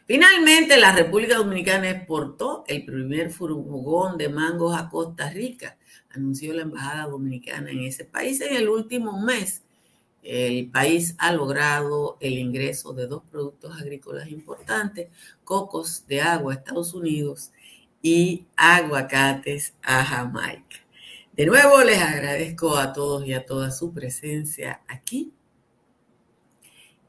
Finalmente, 0.07 0.79
la 0.79 0.93
República 0.93 1.37
Dominicana 1.37 1.91
exportó 1.91 2.65
el 2.67 2.85
primer 2.85 3.31
furgón 3.31 4.17
de 4.17 4.29
mangos 4.29 4.79
a 4.79 4.89
Costa 4.89 5.29
Rica 5.29 5.78
anunció 6.11 6.55
la 6.55 6.63
Embajada 6.63 7.07
Dominicana 7.07 7.71
en 7.71 7.85
ese 7.85 8.05
país. 8.05 8.41
En 8.41 8.57
el 8.57 8.69
último 8.69 9.21
mes, 9.21 9.63
el 10.23 10.69
país 10.71 11.15
ha 11.19 11.33
logrado 11.33 12.17
el 12.21 12.39
ingreso 12.39 12.93
de 12.93 13.07
dos 13.07 13.23
productos 13.31 13.81
agrícolas 13.81 14.29
importantes, 14.31 15.09
cocos 15.45 16.07
de 16.07 16.21
agua 16.21 16.53
a 16.53 16.57
Estados 16.57 16.95
Unidos 16.95 17.51
y 18.03 18.47
aguacates 18.57 19.75
a 19.83 20.05
Jamaica. 20.05 20.77
De 21.33 21.47
nuevo 21.47 21.83
les 21.85 21.99
agradezco 21.99 22.77
a 22.77 22.93
todos 22.93 23.27
y 23.27 23.33
a 23.33 23.47
todas 23.47 23.79
su 23.79 23.93
presencia 23.93 24.81
aquí 24.89 25.33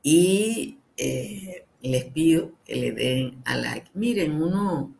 y 0.03 0.77
eh, 0.97 1.65
les 1.81 2.05
pido 2.05 2.51
que 2.63 2.75
le 2.75 2.91
den 2.91 3.41
a 3.45 3.55
like. 3.55 3.89
Miren, 3.95 4.41
uno, 4.41 4.95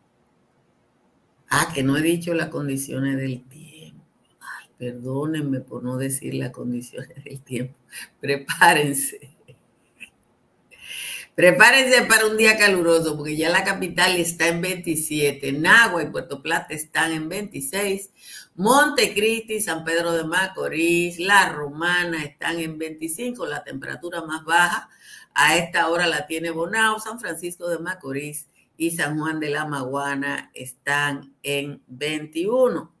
ah, 1.48 1.70
que 1.72 1.82
no 1.82 1.96
he 1.96 2.02
dicho 2.02 2.34
las 2.34 2.48
condiciones 2.48 3.16
del 3.16 3.44
tiempo 3.44 3.69
Perdónenme 4.80 5.60
por 5.60 5.82
no 5.82 5.98
decir 5.98 6.32
las 6.32 6.52
condiciones 6.52 7.22
del 7.24 7.42
tiempo. 7.42 7.76
Prepárense. 8.18 9.36
Prepárense 11.34 12.02
para 12.06 12.26
un 12.26 12.38
día 12.38 12.56
caluroso, 12.56 13.14
porque 13.14 13.36
ya 13.36 13.50
la 13.50 13.62
capital 13.62 14.16
está 14.16 14.48
en 14.48 14.62
27, 14.62 15.52
Nagua 15.52 16.02
y 16.02 16.06
Puerto 16.06 16.42
Plata 16.42 16.72
están 16.72 17.12
en 17.12 17.28
26, 17.28 18.10
Montecristi, 18.56 19.60
San 19.60 19.84
Pedro 19.84 20.12
de 20.12 20.24
Macorís, 20.24 21.18
La 21.18 21.50
Romana 21.50 22.24
están 22.24 22.58
en 22.58 22.78
25, 22.78 23.46
la 23.46 23.62
temperatura 23.62 24.22
más 24.22 24.44
baja 24.44 24.88
a 25.34 25.56
esta 25.56 25.88
hora 25.88 26.06
la 26.06 26.26
tiene 26.26 26.50
Bonao, 26.50 26.98
San 27.00 27.20
Francisco 27.20 27.68
de 27.68 27.78
Macorís 27.78 28.48
y 28.78 28.92
San 28.92 29.18
Juan 29.18 29.40
de 29.40 29.50
la 29.50 29.66
Maguana 29.66 30.50
están 30.54 31.34
en 31.42 31.82
21. 31.86 32.99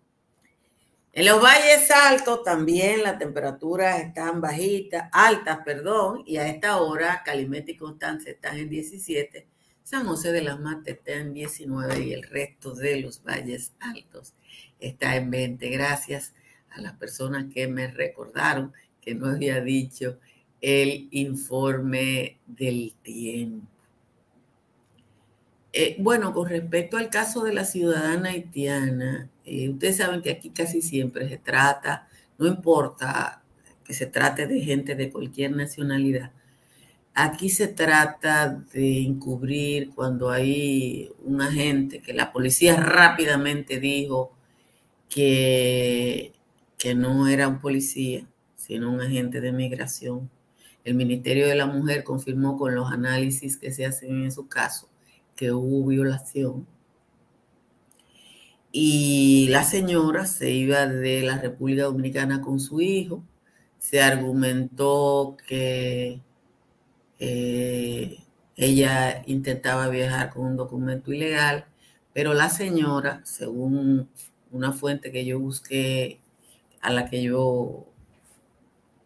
En 1.12 1.26
los 1.26 1.42
valles 1.42 1.90
altos 1.90 2.44
también 2.44 3.02
las 3.02 3.18
temperaturas 3.18 4.00
están 4.00 4.40
bajitas, 4.40 5.08
altas, 5.12 5.58
perdón, 5.64 6.22
y 6.24 6.36
a 6.36 6.46
esta 6.46 6.80
hora 6.80 7.22
Calimete 7.24 7.72
y 7.72 7.76
Constanza 7.76 8.30
están 8.30 8.58
en 8.58 8.68
17, 8.68 9.46
San 9.82 10.06
José 10.06 10.30
de 10.30 10.42
las 10.42 10.60
Matas 10.60 10.86
está 10.86 11.14
en 11.14 11.34
19 11.34 12.04
y 12.04 12.12
el 12.12 12.22
resto 12.22 12.76
de 12.76 13.00
los 13.00 13.24
valles 13.24 13.72
altos 13.80 14.34
está 14.78 15.16
en 15.16 15.32
20. 15.32 15.68
Gracias 15.68 16.32
a 16.70 16.80
las 16.80 16.92
personas 16.92 17.46
que 17.52 17.66
me 17.66 17.88
recordaron 17.88 18.72
que 19.00 19.16
no 19.16 19.26
había 19.26 19.60
dicho 19.60 20.20
el 20.60 21.08
informe 21.10 22.38
del 22.46 22.94
tiempo. 23.02 23.66
Eh, 25.72 25.96
bueno, 25.98 26.32
con 26.34 26.48
respecto 26.48 26.96
al 26.96 27.10
caso 27.10 27.42
de 27.42 27.52
la 27.52 27.64
ciudadana 27.64 28.30
haitiana, 28.30 29.28
eh, 29.50 29.68
ustedes 29.68 29.96
saben 29.96 30.22
que 30.22 30.30
aquí 30.30 30.50
casi 30.50 30.80
siempre 30.80 31.28
se 31.28 31.36
trata, 31.36 32.08
no 32.38 32.46
importa 32.46 33.42
que 33.84 33.94
se 33.94 34.06
trate 34.06 34.46
de 34.46 34.60
gente 34.60 34.94
de 34.94 35.10
cualquier 35.10 35.56
nacionalidad, 35.56 36.30
aquí 37.14 37.48
se 37.48 37.66
trata 37.66 38.48
de 38.72 39.02
encubrir 39.02 39.90
cuando 39.90 40.30
hay 40.30 41.10
un 41.24 41.42
agente 41.42 42.00
que 42.00 42.12
la 42.12 42.32
policía 42.32 42.76
rápidamente 42.76 43.80
dijo 43.80 44.32
que, 45.08 46.32
que 46.78 46.94
no 46.94 47.26
era 47.26 47.48
un 47.48 47.60
policía, 47.60 48.26
sino 48.54 48.92
un 48.92 49.00
agente 49.00 49.40
de 49.40 49.50
migración. 49.50 50.30
El 50.84 50.94
Ministerio 50.94 51.48
de 51.48 51.56
la 51.56 51.66
Mujer 51.66 52.04
confirmó 52.04 52.56
con 52.56 52.76
los 52.76 52.92
análisis 52.92 53.56
que 53.56 53.72
se 53.72 53.84
hacen 53.84 54.22
en 54.22 54.30
su 54.30 54.46
caso 54.48 54.88
que 55.34 55.50
hubo 55.52 55.88
violación 55.88 56.66
y 58.72 59.48
la 59.50 59.64
señora 59.64 60.26
se 60.26 60.50
iba 60.50 60.86
de 60.86 61.22
la 61.22 61.38
República 61.38 61.84
Dominicana 61.84 62.40
con 62.40 62.60
su 62.60 62.80
hijo. 62.80 63.24
Se 63.78 64.00
argumentó 64.02 65.36
que 65.48 66.20
eh, 67.18 68.18
ella 68.56 69.22
intentaba 69.26 69.88
viajar 69.88 70.30
con 70.30 70.44
un 70.46 70.56
documento 70.56 71.12
ilegal, 71.12 71.66
pero 72.12 72.34
la 72.34 72.50
señora, 72.50 73.22
según 73.24 74.08
una 74.52 74.72
fuente 74.72 75.12
que 75.12 75.24
yo 75.24 75.40
busqué, 75.40 76.20
a 76.80 76.92
la 76.92 77.10
que 77.10 77.22
yo 77.22 77.86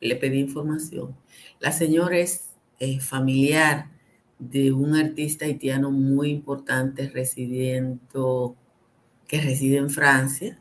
le 0.00 0.16
pedí 0.16 0.40
información, 0.40 1.16
la 1.60 1.72
señora 1.72 2.18
es 2.18 2.50
eh, 2.80 3.00
familiar 3.00 3.90
de 4.38 4.72
un 4.72 4.94
artista 4.94 5.44
haitiano 5.46 5.90
muy 5.90 6.30
importante 6.30 7.08
residiendo, 7.08 8.56
que 9.26 9.40
reside 9.40 9.76
en 9.78 9.90
Francia. 9.90 10.58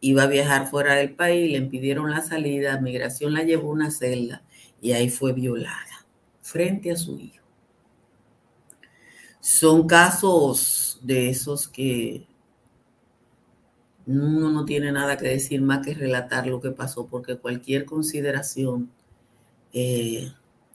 Iba 0.00 0.24
a 0.24 0.26
viajar 0.26 0.68
fuera 0.68 0.94
del 0.94 1.14
país, 1.14 1.50
le 1.50 1.58
impidieron 1.58 2.10
la 2.10 2.22
salida, 2.22 2.80
migración 2.80 3.34
la 3.34 3.44
llevó 3.44 3.70
a 3.70 3.74
una 3.74 3.90
celda 3.90 4.42
y 4.80 4.92
ahí 4.92 5.08
fue 5.10 5.32
violada 5.32 6.06
frente 6.40 6.90
a 6.90 6.96
su 6.96 7.18
hijo. 7.18 7.44
Son 9.40 9.86
casos 9.86 10.98
de 11.02 11.30
esos 11.30 11.68
que 11.68 12.26
uno 14.06 14.50
no 14.50 14.64
tiene 14.64 14.90
nada 14.90 15.16
que 15.16 15.28
decir 15.28 15.62
más 15.62 15.86
que 15.86 15.94
relatar 15.94 16.46
lo 16.46 16.60
que 16.60 16.70
pasó, 16.72 17.06
porque 17.06 17.36
cualquier 17.36 17.84
consideración 17.84 18.90
eh, 19.72 20.32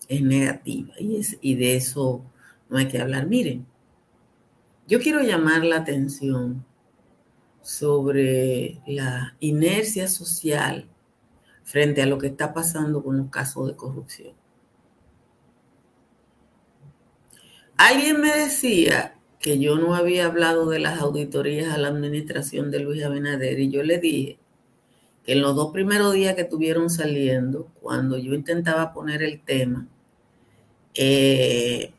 es 0.07 0.21
negativa 0.21 0.93
y, 0.97 1.17
es, 1.17 1.37
y 1.41 1.55
de 1.55 1.75
eso 1.75 2.23
no 2.69 2.77
hay 2.77 2.87
que 2.87 2.99
hablar. 2.99 3.27
Miren, 3.27 3.65
yo 4.87 4.99
quiero 4.99 5.21
llamar 5.21 5.65
la 5.65 5.77
atención 5.77 6.65
sobre 7.65 8.79
la 8.85 9.35
inercia 9.39 10.07
social 10.07 10.87
frente 11.63 12.03
a 12.03 12.05
lo 12.05 12.19
que 12.19 12.27
está 12.27 12.53
pasando 12.53 13.03
con 13.03 13.17
los 13.17 13.31
casos 13.31 13.67
de 13.67 13.75
corrupción. 13.75 14.33
Alguien 17.75 18.21
me 18.21 18.31
decía 18.31 19.15
que 19.39 19.57
yo 19.57 19.77
no 19.77 19.95
había 19.95 20.27
hablado 20.27 20.69
de 20.69 20.77
las 20.77 21.01
auditorías 21.01 21.73
a 21.73 21.79
la 21.79 21.87
administración 21.87 22.69
de 22.69 22.81
Luis 22.81 23.03
Abinader 23.03 23.59
y 23.59 23.71
yo 23.71 23.81
le 23.81 23.97
dije 23.97 24.37
que 25.23 25.33
en 25.33 25.41
los 25.41 25.55
dos 25.55 25.71
primeros 25.73 26.13
días 26.13 26.35
que 26.35 26.41
estuvieron 26.41 26.91
saliendo, 26.91 27.71
cuando 27.81 28.19
yo 28.19 28.35
intentaba 28.35 28.93
poner 28.93 29.23
el 29.23 29.41
tema, 29.41 29.87
eh, 30.93 31.94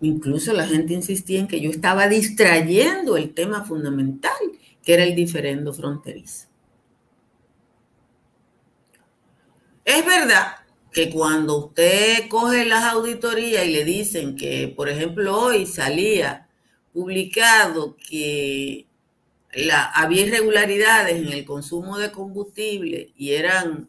incluso 0.00 0.52
la 0.52 0.66
gente 0.66 0.94
insistía 0.94 1.40
en 1.40 1.48
que 1.48 1.60
yo 1.60 1.70
estaba 1.70 2.08
distrayendo 2.08 3.16
el 3.16 3.34
tema 3.34 3.64
fundamental, 3.64 4.32
que 4.84 4.94
era 4.94 5.04
el 5.04 5.14
diferendo 5.14 5.72
fronterizo. 5.72 6.46
Es 9.84 10.04
verdad 10.04 10.56
que 10.92 11.10
cuando 11.10 11.66
usted 11.66 12.28
coge 12.28 12.64
las 12.64 12.84
auditorías 12.84 13.64
y 13.64 13.72
le 13.72 13.84
dicen 13.84 14.36
que, 14.36 14.68
por 14.68 14.88
ejemplo, 14.88 15.38
hoy 15.38 15.66
salía 15.66 16.48
publicado 16.92 17.96
que 17.96 18.86
había 19.94 20.26
irregularidades 20.26 21.16
en 21.16 21.32
el 21.32 21.44
consumo 21.44 21.98
de 21.98 22.12
combustible 22.12 23.12
y 23.16 23.32
eran 23.32 23.88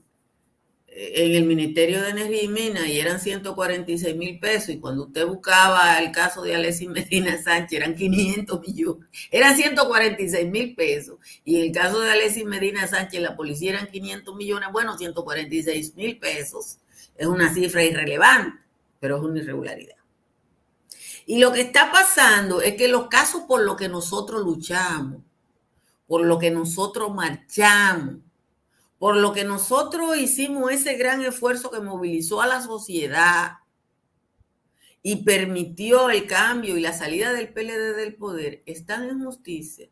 en 1.01 1.33
el 1.33 1.45
Ministerio 1.45 2.01
de 2.01 2.09
Energía 2.09 2.43
y 2.43 2.47
Minas 2.49 2.85
y 2.87 2.99
eran 2.99 3.21
146 3.21 4.17
mil 4.17 4.37
pesos 4.37 4.69
y 4.69 4.79
cuando 4.79 5.05
usted 5.05 5.25
buscaba 5.25 5.97
el 5.97 6.11
caso 6.11 6.41
de 6.41 6.53
Alexis 6.53 6.89
Medina 6.89 7.37
Sánchez 7.43 7.79
eran 7.79 7.95
500 7.95 8.59
millones, 8.59 9.07
eran 9.31 9.55
146 9.55 10.51
mil 10.51 10.75
pesos 10.75 11.17
y 11.45 11.55
en 11.55 11.67
el 11.67 11.71
caso 11.71 12.01
de 12.01 12.11
Alexis 12.11 12.43
Medina 12.43 12.85
Sánchez 12.85 13.21
la 13.21 13.37
policía 13.37 13.69
eran 13.69 13.87
500 13.87 14.35
millones, 14.35 14.69
bueno, 14.73 14.97
146 14.97 15.95
mil 15.95 16.19
pesos 16.19 16.79
es 17.15 17.27
una 17.27 17.53
cifra 17.53 17.81
irrelevante, 17.81 18.59
pero 18.99 19.17
es 19.17 19.23
una 19.23 19.39
irregularidad. 19.39 19.95
Y 21.25 21.39
lo 21.39 21.53
que 21.53 21.61
está 21.61 21.93
pasando 21.93 22.61
es 22.61 22.75
que 22.75 22.89
los 22.89 23.07
casos 23.07 23.43
por 23.47 23.61
los 23.61 23.77
que 23.77 23.87
nosotros 23.87 24.41
luchamos, 24.41 25.21
por 26.07 26.25
lo 26.25 26.39
que 26.39 26.51
nosotros 26.51 27.13
marchamos, 27.13 28.15
por 28.99 29.15
lo 29.15 29.33
que 29.33 29.45
nosotros 29.45 30.17
hicimos 30.17 30.71
ese 30.71 30.95
gran 30.95 31.21
esfuerzo 31.21 31.71
que 31.71 31.79
movilizó 31.79 32.41
a 32.41 32.47
la 32.47 32.61
sociedad 32.61 33.59
y 35.01 35.23
permitió 35.23 36.09
el 36.09 36.27
cambio 36.27 36.77
y 36.77 36.81
la 36.81 36.91
salida 36.91 37.31
del 37.31 37.53
PLD 37.53 37.95
del 37.95 38.15
poder, 38.15 38.61
están 38.65 39.09
en 39.09 39.23
justicia. 39.23 39.89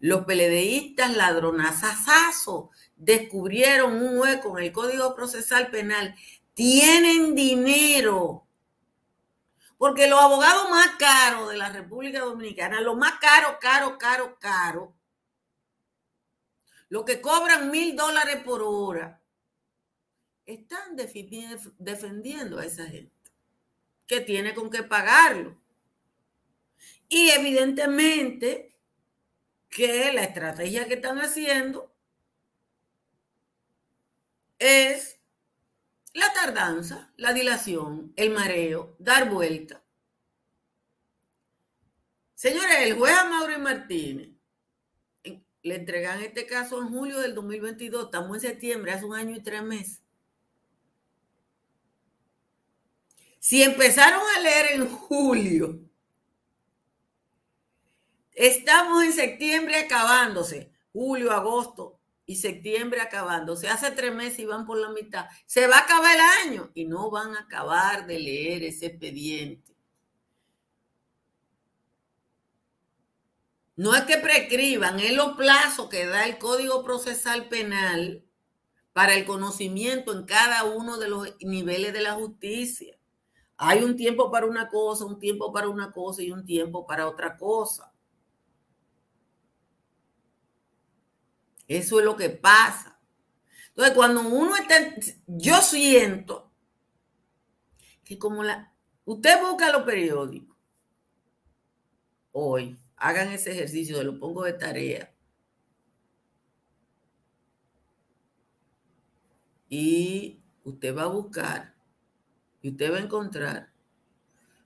Los 0.00 0.24
PLDistas 0.24 1.16
ladronazazazos 1.16 2.70
descubrieron 2.96 3.94
un 4.02 4.18
hueco 4.18 4.58
en 4.58 4.64
el 4.64 4.72
Código 4.72 5.14
Procesal 5.14 5.70
Penal. 5.70 6.16
Tienen 6.54 7.36
dinero. 7.36 8.44
Porque 9.78 10.08
los 10.08 10.20
abogados 10.20 10.68
más 10.70 10.88
caros 10.98 11.48
de 11.50 11.56
la 11.56 11.68
República 11.68 12.18
Dominicana, 12.18 12.80
los 12.80 12.96
más 12.96 13.14
caros, 13.20 13.58
caro, 13.60 13.96
caro, 13.96 14.36
caro, 14.40 14.92
los 16.92 17.06
que 17.06 17.22
cobran 17.22 17.70
mil 17.70 17.96
dólares 17.96 18.42
por 18.44 18.60
hora, 18.62 19.22
están 20.44 20.94
defendiendo 20.94 22.58
a 22.58 22.66
esa 22.66 22.84
gente 22.84 23.32
que 24.06 24.20
tiene 24.20 24.52
con 24.54 24.68
qué 24.68 24.82
pagarlo. 24.82 25.58
Y 27.08 27.30
evidentemente 27.30 28.76
que 29.70 30.12
la 30.12 30.24
estrategia 30.24 30.86
que 30.86 30.94
están 30.94 31.18
haciendo 31.18 31.96
es 34.58 35.18
la 36.12 36.30
tardanza, 36.34 37.10
la 37.16 37.32
dilación, 37.32 38.12
el 38.16 38.32
mareo, 38.32 38.96
dar 38.98 39.30
vuelta. 39.30 39.82
Señores, 42.34 42.80
el 42.80 42.98
juez 42.98 43.14
Amaury 43.14 43.56
Martínez 43.56 44.31
le 45.62 45.76
entregan 45.76 46.20
este 46.20 46.46
caso 46.46 46.80
en 46.80 46.88
julio 46.88 47.20
del 47.20 47.34
2022, 47.34 48.06
estamos 48.06 48.36
en 48.36 48.40
septiembre, 48.40 48.92
hace 48.92 49.04
un 49.04 49.14
año 49.14 49.36
y 49.36 49.42
tres 49.42 49.62
meses. 49.62 50.02
Si 53.38 53.62
empezaron 53.62 54.22
a 54.36 54.40
leer 54.40 54.72
en 54.72 54.88
julio, 54.88 55.80
estamos 58.34 59.04
en 59.04 59.12
septiembre 59.12 59.78
acabándose, 59.78 60.70
julio, 60.92 61.32
agosto 61.32 61.98
y 62.24 62.36
septiembre 62.36 63.00
acabándose, 63.00 63.68
hace 63.68 63.90
tres 63.90 64.14
meses 64.14 64.38
y 64.40 64.46
van 64.46 64.64
por 64.64 64.78
la 64.78 64.90
mitad, 64.90 65.26
se 65.46 65.66
va 65.66 65.78
a 65.78 65.84
acabar 65.84 66.14
el 66.14 66.50
año 66.50 66.70
y 66.74 66.84
no 66.84 67.10
van 67.10 67.36
a 67.36 67.40
acabar 67.40 68.06
de 68.06 68.18
leer 68.18 68.62
ese 68.64 68.86
expediente. 68.86 69.71
No 73.76 73.94
es 73.94 74.02
que 74.02 74.18
prescriban, 74.18 75.00
es 75.00 75.14
los 75.14 75.36
plazos 75.36 75.88
que 75.88 76.06
da 76.06 76.26
el 76.26 76.38
Código 76.38 76.82
Procesal 76.84 77.48
Penal 77.48 78.24
para 78.92 79.14
el 79.14 79.24
conocimiento 79.24 80.12
en 80.12 80.24
cada 80.24 80.64
uno 80.64 80.98
de 80.98 81.08
los 81.08 81.28
niveles 81.40 81.92
de 81.92 82.02
la 82.02 82.14
justicia. 82.14 82.98
Hay 83.56 83.82
un 83.82 83.96
tiempo 83.96 84.30
para 84.30 84.46
una 84.46 84.68
cosa, 84.68 85.04
un 85.04 85.18
tiempo 85.18 85.52
para 85.52 85.68
una 85.68 85.92
cosa 85.92 86.22
y 86.22 86.30
un 86.30 86.44
tiempo 86.44 86.86
para 86.86 87.08
otra 87.08 87.36
cosa. 87.36 87.92
Eso 91.66 91.98
es 91.98 92.04
lo 92.04 92.16
que 92.16 92.28
pasa. 92.28 93.00
Entonces, 93.68 93.94
cuando 93.94 94.20
uno 94.20 94.54
está, 94.56 94.74
yo 95.26 95.56
siento 95.62 96.52
que 98.04 98.18
como 98.18 98.42
la, 98.42 98.74
usted 99.06 99.40
busca 99.40 99.72
los 99.72 99.84
periódicos 99.84 100.56
hoy, 102.32 102.76
hagan 103.02 103.32
ese 103.32 103.50
ejercicio, 103.50 103.98
se 103.98 104.04
lo 104.04 104.18
pongo 104.18 104.44
de 104.44 104.52
tarea. 104.52 105.12
Y 109.68 110.40
usted 110.62 110.96
va 110.96 111.02
a 111.02 111.08
buscar 111.08 111.74
y 112.60 112.70
usted 112.70 112.92
va 112.92 112.98
a 112.98 113.02
encontrar 113.02 113.72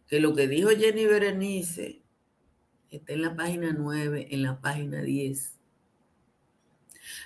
que 0.07 0.21
lo 0.21 0.35
que 0.35 0.49
dijo 0.49 0.69
Jenny 0.69 1.07
Berenice 1.07 2.03
está 2.91 3.15
en 3.15 3.23
la 3.23 3.35
página 3.35 3.73
9, 3.73 4.29
en 4.31 4.43
la 4.43 4.61
página 4.61 5.01
10. 5.01 5.55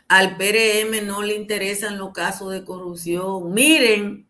Al 0.07 0.37
PRM 0.37 1.07
no 1.07 1.23
le 1.23 1.35
interesan 1.35 1.99
los 1.99 2.13
casos 2.13 2.53
de 2.53 2.65
corrupción. 2.65 3.53
Miren 3.53 4.29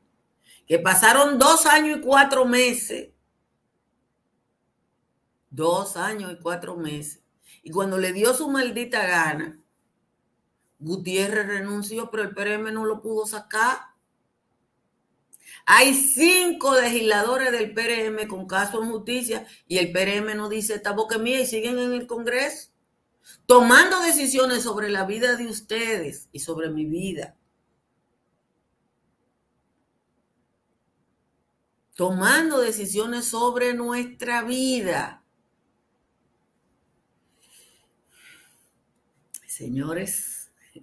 que 0.67 0.79
pasaron 0.79 1.39
dos 1.39 1.67
años 1.67 1.99
y 1.99 2.01
cuatro 2.01 2.47
meses 2.47 3.10
dos 5.51 5.97
años 5.97 6.33
y 6.33 6.43
cuatro 6.43 6.77
meses. 6.77 7.21
Y 7.63 7.71
cuando 7.71 7.99
le 7.99 8.13
dio 8.13 8.33
su 8.35 8.49
maldita 8.49 9.07
gana, 9.07 9.61
Gutiérrez 10.79 11.47
renunció, 11.47 12.11
pero 12.11 12.23
el 12.23 12.35
PRM 12.35 12.73
no 12.73 12.87
lo 12.87 13.03
pudo 13.03 13.27
sacar. 13.27 13.79
Hay 15.67 15.95
cinco 15.95 16.81
legisladores 16.81 17.53
del 17.53 17.75
PRM 17.75 18.27
con 18.29 18.47
caso 18.47 18.83
en 18.83 18.91
justicia 18.91 19.47
y 19.67 19.79
el 19.79 19.93
PRM 19.93 20.37
no 20.37 20.49
dice 20.49 20.75
esta 20.75 20.93
boca 20.93 21.19
mía 21.19 21.41
y 21.41 21.47
siguen 21.47 21.79
en 21.79 21.93
el 21.93 22.07
Congreso 22.07 22.71
tomando 23.47 24.01
decisiones 24.01 24.63
sobre 24.63 24.89
la 24.89 25.05
vida 25.05 25.37
de 25.37 25.47
ustedes 25.47 26.29
y 26.33 26.41
sobre 26.41 26.71
mi 26.71 26.87
vida. 26.87 27.37
tomando 32.01 32.61
decisiones 32.61 33.27
sobre 33.27 33.75
nuestra 33.75 34.43
vida. 34.43 35.20
Señores, 39.61 40.51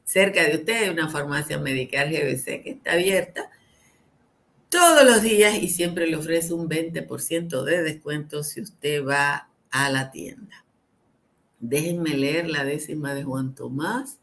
Cerca 0.03 0.43
de 0.43 0.57
usted 0.57 0.83
hay 0.83 0.89
una 0.89 1.07
farmacia 1.07 1.57
medical 1.57 2.11
GBC 2.11 2.63
que 2.63 2.71
está 2.71 2.91
abierta 2.91 3.49
todos 4.69 5.03
los 5.05 5.21
días 5.21 5.55
y 5.61 5.69
siempre 5.69 6.07
le 6.07 6.17
ofrece 6.17 6.53
un 6.53 6.69
20% 6.69 7.63
de 7.63 7.83
descuento 7.83 8.43
si 8.43 8.61
usted 8.61 9.05
va 9.05 9.49
a 9.71 9.89
la 9.89 10.11
tienda. 10.11 10.65
Déjenme 11.59 12.11
leer 12.11 12.49
la 12.49 12.63
décima 12.63 13.13
de 13.13 13.23
Juan 13.23 13.55
Tomás, 13.55 14.19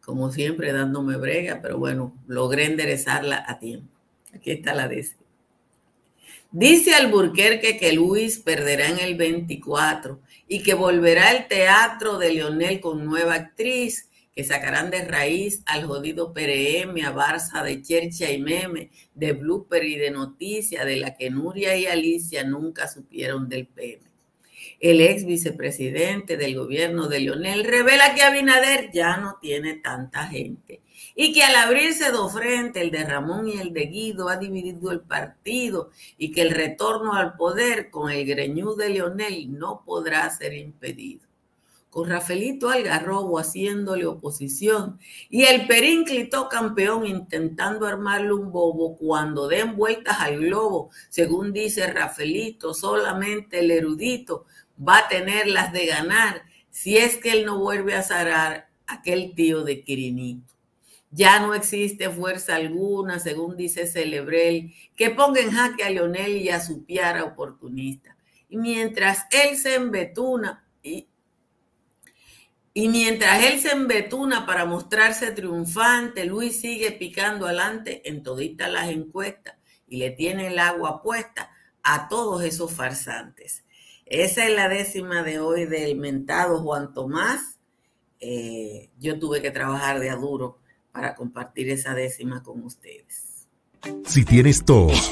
como 0.00 0.32
siempre 0.32 0.72
dándome 0.72 1.16
brega, 1.16 1.60
pero 1.62 1.78
bueno, 1.78 2.16
logré 2.26 2.64
enderezarla 2.64 3.44
a 3.46 3.58
tiempo. 3.58 3.88
Aquí 4.34 4.50
está 4.50 4.74
la 4.74 4.88
décima. 4.88 5.20
Dice 6.52 6.94
Alburquerque 6.94 7.76
que 7.76 7.92
Luis 7.92 8.38
perderá 8.38 8.88
en 8.88 8.98
el 8.98 9.14
24 9.14 10.20
y 10.48 10.62
que 10.62 10.74
volverá 10.74 11.28
al 11.28 11.46
teatro 11.46 12.18
de 12.18 12.32
Leonel 12.32 12.80
con 12.80 13.04
nueva 13.04 13.34
actriz 13.34 14.09
que 14.34 14.44
sacarán 14.44 14.90
de 14.90 15.04
raíz 15.04 15.62
al 15.66 15.86
jodido 15.86 16.32
PRM, 16.32 17.04
a 17.04 17.12
Barça 17.12 17.62
de 17.62 17.82
Chercha 17.82 18.30
y 18.30 18.40
Meme, 18.40 18.90
de 19.14 19.32
Blooper 19.32 19.84
y 19.84 19.96
de 19.96 20.10
Noticia, 20.10 20.84
de 20.84 20.96
la 20.96 21.16
que 21.16 21.30
Nuria 21.30 21.76
y 21.76 21.86
Alicia 21.86 22.44
nunca 22.44 22.88
supieron 22.88 23.48
del 23.48 23.66
PM. 23.66 24.02
El 24.78 25.00
ex 25.00 25.24
vicepresidente 25.24 26.36
del 26.36 26.54
gobierno 26.54 27.08
de 27.08 27.20
Leonel 27.20 27.64
revela 27.64 28.14
que 28.14 28.22
Abinader 28.22 28.90
ya 28.92 29.16
no 29.16 29.38
tiene 29.40 29.74
tanta 29.74 30.26
gente 30.26 30.80
y 31.14 31.32
que 31.32 31.42
al 31.42 31.54
abrirse 31.56 32.10
dos 32.10 32.32
frentes, 32.32 32.82
el 32.82 32.90
de 32.90 33.04
Ramón 33.04 33.48
y 33.48 33.58
el 33.58 33.72
de 33.72 33.86
Guido, 33.86 34.28
ha 34.28 34.36
dividido 34.36 34.90
el 34.90 35.00
partido 35.00 35.90
y 36.16 36.32
que 36.32 36.42
el 36.42 36.50
retorno 36.50 37.14
al 37.14 37.34
poder 37.36 37.90
con 37.90 38.10
el 38.10 38.24
greñú 38.24 38.74
de 38.74 38.90
Leonel 38.90 39.58
no 39.58 39.82
podrá 39.84 40.30
ser 40.30 40.54
impedido 40.54 41.29
con 41.90 42.08
Rafaelito 42.08 42.70
Algarrobo 42.70 43.38
haciéndole 43.38 44.06
oposición 44.06 44.98
y 45.28 45.42
el 45.42 45.66
Perínclito 45.66 46.48
campeón 46.48 47.06
intentando 47.06 47.86
armarle 47.86 48.32
un 48.32 48.52
bobo 48.52 48.96
cuando 48.96 49.48
den 49.48 49.76
vueltas 49.76 50.20
al 50.20 50.38
globo, 50.38 50.90
según 51.08 51.52
dice 51.52 51.92
Rafaelito, 51.92 52.72
solamente 52.72 53.58
el 53.58 53.72
erudito 53.72 54.46
va 54.80 54.98
a 54.98 55.08
tener 55.08 55.48
las 55.48 55.72
de 55.72 55.86
ganar 55.86 56.42
si 56.70 56.96
es 56.96 57.16
que 57.16 57.32
él 57.32 57.44
no 57.44 57.58
vuelve 57.58 57.94
a 57.94 58.02
zarar 58.02 58.70
aquel 58.86 59.34
tío 59.34 59.64
de 59.64 59.82
Quirinito. 59.82 60.54
Ya 61.10 61.40
no 61.40 61.54
existe 61.54 62.08
fuerza 62.08 62.54
alguna, 62.54 63.18
según 63.18 63.56
dice 63.56 63.88
Celebrel, 63.88 64.72
que 64.94 65.10
ponga 65.10 65.40
en 65.40 65.50
jaque 65.50 65.82
a 65.82 65.90
Leonel 65.90 66.36
y 66.36 66.50
a 66.50 66.60
su 66.60 66.84
piara 66.84 67.24
oportunista. 67.24 68.16
Y 68.48 68.56
mientras 68.56 69.26
él 69.32 69.56
se 69.56 69.74
embetuna, 69.74 70.64
y, 70.82 71.08
y 72.72 72.88
mientras 72.88 73.42
él 73.44 73.60
se 73.60 73.72
embetuna 73.72 74.46
para 74.46 74.64
mostrarse 74.64 75.32
triunfante, 75.32 76.24
Luis 76.24 76.60
sigue 76.60 76.92
picando 76.92 77.46
adelante 77.46 78.08
en 78.08 78.22
toditas 78.22 78.70
las 78.70 78.88
encuestas 78.88 79.56
y 79.88 79.96
le 79.96 80.10
tiene 80.10 80.48
el 80.48 80.58
agua 80.58 81.02
puesta 81.02 81.50
a 81.82 82.08
todos 82.08 82.44
esos 82.44 82.72
farsantes. 82.72 83.64
Esa 84.06 84.46
es 84.46 84.54
la 84.54 84.68
décima 84.68 85.22
de 85.22 85.40
hoy 85.40 85.66
del 85.66 85.96
mentado 85.96 86.62
Juan 86.62 86.94
Tomás. 86.94 87.58
Eh, 88.20 88.90
yo 88.98 89.18
tuve 89.18 89.40
que 89.42 89.50
trabajar 89.50 89.98
de 89.98 90.10
a 90.10 90.16
duro 90.16 90.58
para 90.92 91.14
compartir 91.14 91.70
esa 91.70 91.94
décima 91.94 92.42
con 92.42 92.62
ustedes. 92.62 93.48
Si 94.04 94.24
tienes 94.24 94.64
tos, 94.64 95.10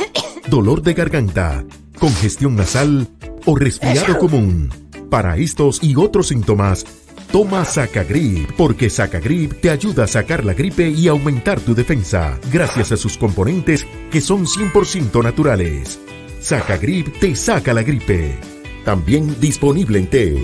dolor 0.48 0.82
de 0.82 0.94
garganta, 0.94 1.64
congestión 1.98 2.54
nasal 2.56 3.08
o 3.46 3.56
resfriado 3.56 4.18
común, 4.18 4.70
para 5.10 5.36
estos 5.38 5.82
y 5.82 5.96
otros 5.96 6.28
síntomas, 6.28 6.84
Toma 7.30 7.62
Sacagrip, 7.66 8.52
porque 8.56 8.88
Sacagrip 8.88 9.60
te 9.60 9.68
ayuda 9.68 10.04
a 10.04 10.06
sacar 10.06 10.46
la 10.46 10.54
gripe 10.54 10.88
y 10.88 11.08
aumentar 11.08 11.60
tu 11.60 11.74
defensa, 11.74 12.38
gracias 12.50 12.90
a 12.92 12.96
sus 12.96 13.18
componentes 13.18 13.86
que 14.10 14.22
son 14.22 14.46
100% 14.46 15.22
naturales. 15.22 16.00
Sacagrip 16.40 17.18
te 17.18 17.36
saca 17.36 17.74
la 17.74 17.82
gripe. 17.82 18.38
También 18.82 19.38
disponible 19.40 19.98
en 19.98 20.06
té. 20.06 20.42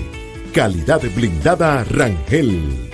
Calidad 0.53 1.01
blindada 1.17 1.85
Rangel. 1.85 2.94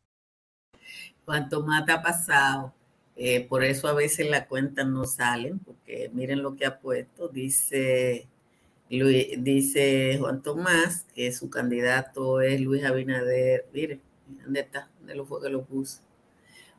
Cuanto 1.25 1.61
más 1.63 1.87
ha 1.89 2.01
pasado, 2.01 2.73
eh, 3.15 3.45
por 3.47 3.63
eso 3.63 3.87
a 3.87 3.93
veces 3.93 4.29
las 4.29 4.47
cuentas 4.47 4.87
no 4.87 5.05
salen, 5.05 5.59
porque 5.59 6.09
miren 6.13 6.41
lo 6.41 6.55
que 6.55 6.65
ha 6.65 6.79
puesto, 6.79 7.27
dice, 7.27 8.27
dice 8.89 10.17
Juan 10.19 10.41
Tomás 10.41 11.05
que 11.13 11.31
su 11.31 11.49
candidato 11.49 12.41
es 12.41 12.59
Luis 12.61 12.83
Abinader, 12.83 13.65
mire, 13.73 13.99
¿dónde 14.43 14.61
está? 14.61 14.89
¿Dónde 14.99 15.15
lo 15.15 15.25
fue 15.25 15.41
que 15.41 15.49
lo 15.49 15.63
puso? 15.63 15.99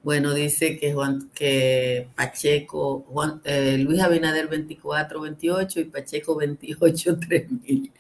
Bueno, 0.03 0.35
dice 0.35 0.79
que 0.79 0.93
Juan, 0.93 1.31
que 1.33 2.09
Pacheco, 2.17 3.05
eh, 3.45 3.79
Luis 3.79 4.01
Abinader 4.01 4.49
24-28 4.51 5.81
y 5.81 5.85
Pacheco 5.85 6.37
28-3000. 6.37 7.93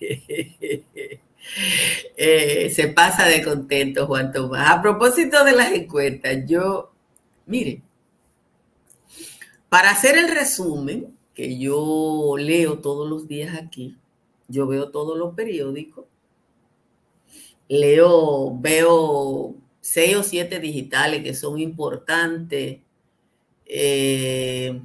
Eh, 2.16 2.70
se 2.70 2.88
pasa 2.88 3.26
de 3.26 3.42
contento 3.42 4.06
Juan 4.06 4.32
Tomás. 4.32 4.70
A 4.70 4.82
propósito 4.82 5.44
de 5.44 5.52
las 5.52 5.72
encuestas, 5.72 6.44
yo, 6.46 6.92
mire, 7.46 7.82
para 9.68 9.90
hacer 9.90 10.16
el 10.16 10.28
resumen, 10.28 11.16
que 11.34 11.58
yo 11.58 12.36
leo 12.38 12.78
todos 12.78 13.08
los 13.08 13.26
días 13.26 13.56
aquí, 13.56 13.96
yo 14.48 14.66
veo 14.66 14.90
todos 14.90 15.16
los 15.16 15.34
periódicos, 15.34 16.04
leo, 17.68 18.56
veo 18.58 19.54
seis 19.80 20.16
o 20.16 20.22
siete 20.22 20.60
digitales 20.60 21.22
que 21.22 21.34
son 21.34 21.58
importantes. 21.58 22.80
Eh, 23.66 24.80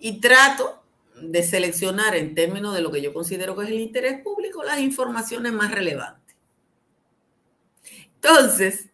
y 0.00 0.20
trato 0.20 0.77
de 1.22 1.42
seleccionar 1.42 2.14
en 2.16 2.34
términos 2.34 2.74
de 2.74 2.82
lo 2.82 2.90
que 2.90 3.02
yo 3.02 3.12
considero 3.12 3.56
que 3.56 3.64
es 3.64 3.70
el 3.70 3.80
interés 3.80 4.20
público 4.22 4.62
las 4.62 4.80
informaciones 4.80 5.52
más 5.52 5.70
relevantes. 5.70 6.36
Entonces, 8.14 8.88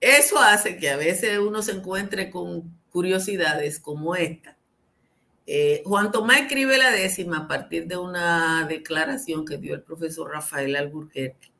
eso 0.00 0.38
hace 0.38 0.76
que 0.76 0.90
a 0.90 0.96
veces 0.96 1.38
uno 1.38 1.62
se 1.62 1.72
encuentre 1.72 2.30
con 2.30 2.76
curiosidades 2.90 3.78
como 3.78 4.14
esta. 4.14 4.58
Eh, 5.46 5.82
Juan 5.84 6.12
Tomás 6.12 6.42
escribe 6.42 6.78
la 6.78 6.90
décima 6.90 7.38
a 7.38 7.48
partir 7.48 7.86
de 7.86 7.96
una 7.96 8.66
declaración 8.68 9.44
que 9.44 9.58
dio 9.58 9.74
el 9.74 9.82
profesor 9.82 10.30
Rafael 10.30 10.76
Alburquerque, 10.76 11.50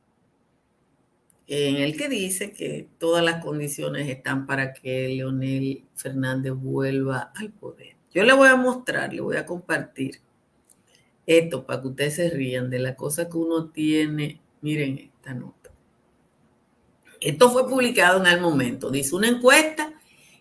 en 1.47 1.77
el 1.77 1.97
que 1.97 2.09
dice 2.09 2.53
que 2.53 2.89
todas 2.99 3.25
las 3.25 3.43
condiciones 3.43 4.09
están 4.09 4.47
para 4.47 4.73
que 4.73 5.09
Leonel 5.09 5.85
Fernández 5.97 6.53
vuelva 6.53 7.33
al 7.35 7.51
poder. 7.51 7.97
Yo 8.15 8.25
le 8.25 8.33
voy 8.33 8.49
a 8.49 8.57
mostrar, 8.57 9.13
le 9.13 9.21
voy 9.21 9.37
a 9.37 9.47
compartir 9.47 10.21
esto 11.27 11.65
para 11.65 11.81
que 11.81 11.89
ustedes 11.89 12.17
se 12.17 12.31
rían 12.31 12.71
de 12.71 12.79
la 12.79 12.97
cosa 12.97 13.29
que 13.29 13.37
uno 13.37 13.71
tiene. 13.71 14.41
Miren 14.61 14.99
esta 14.99 15.35
nota. 15.35 15.71
Esto 17.21 17.51
fue 17.51 17.69
publicado 17.69 18.21
en 18.21 18.27
el 18.27 18.41
momento. 18.41 18.91
Dice 18.91 19.15
una 19.15 19.29
encuesta 19.29 19.93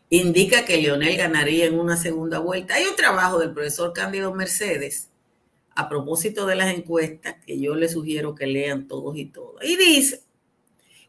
indica 0.09 0.65
que 0.65 0.81
Leonel 0.81 1.17
ganaría 1.17 1.65
en 1.65 1.79
una 1.79 1.95
segunda 1.95 2.39
vuelta. 2.39 2.75
Hay 2.75 2.85
un 2.85 2.95
trabajo 2.95 3.39
del 3.39 3.53
profesor 3.53 3.93
Cándido 3.93 4.33
Mercedes 4.33 5.09
a 5.73 5.87
propósito 5.87 6.45
de 6.45 6.55
las 6.55 6.73
encuestas 6.73 7.35
que 7.45 7.57
yo 7.59 7.75
les 7.75 7.93
sugiero 7.93 8.35
que 8.35 8.45
lean 8.45 8.89
todos 8.89 9.15
y 9.15 9.25
todas. 9.25 9.65
Y 9.65 9.77
dice 9.77 10.21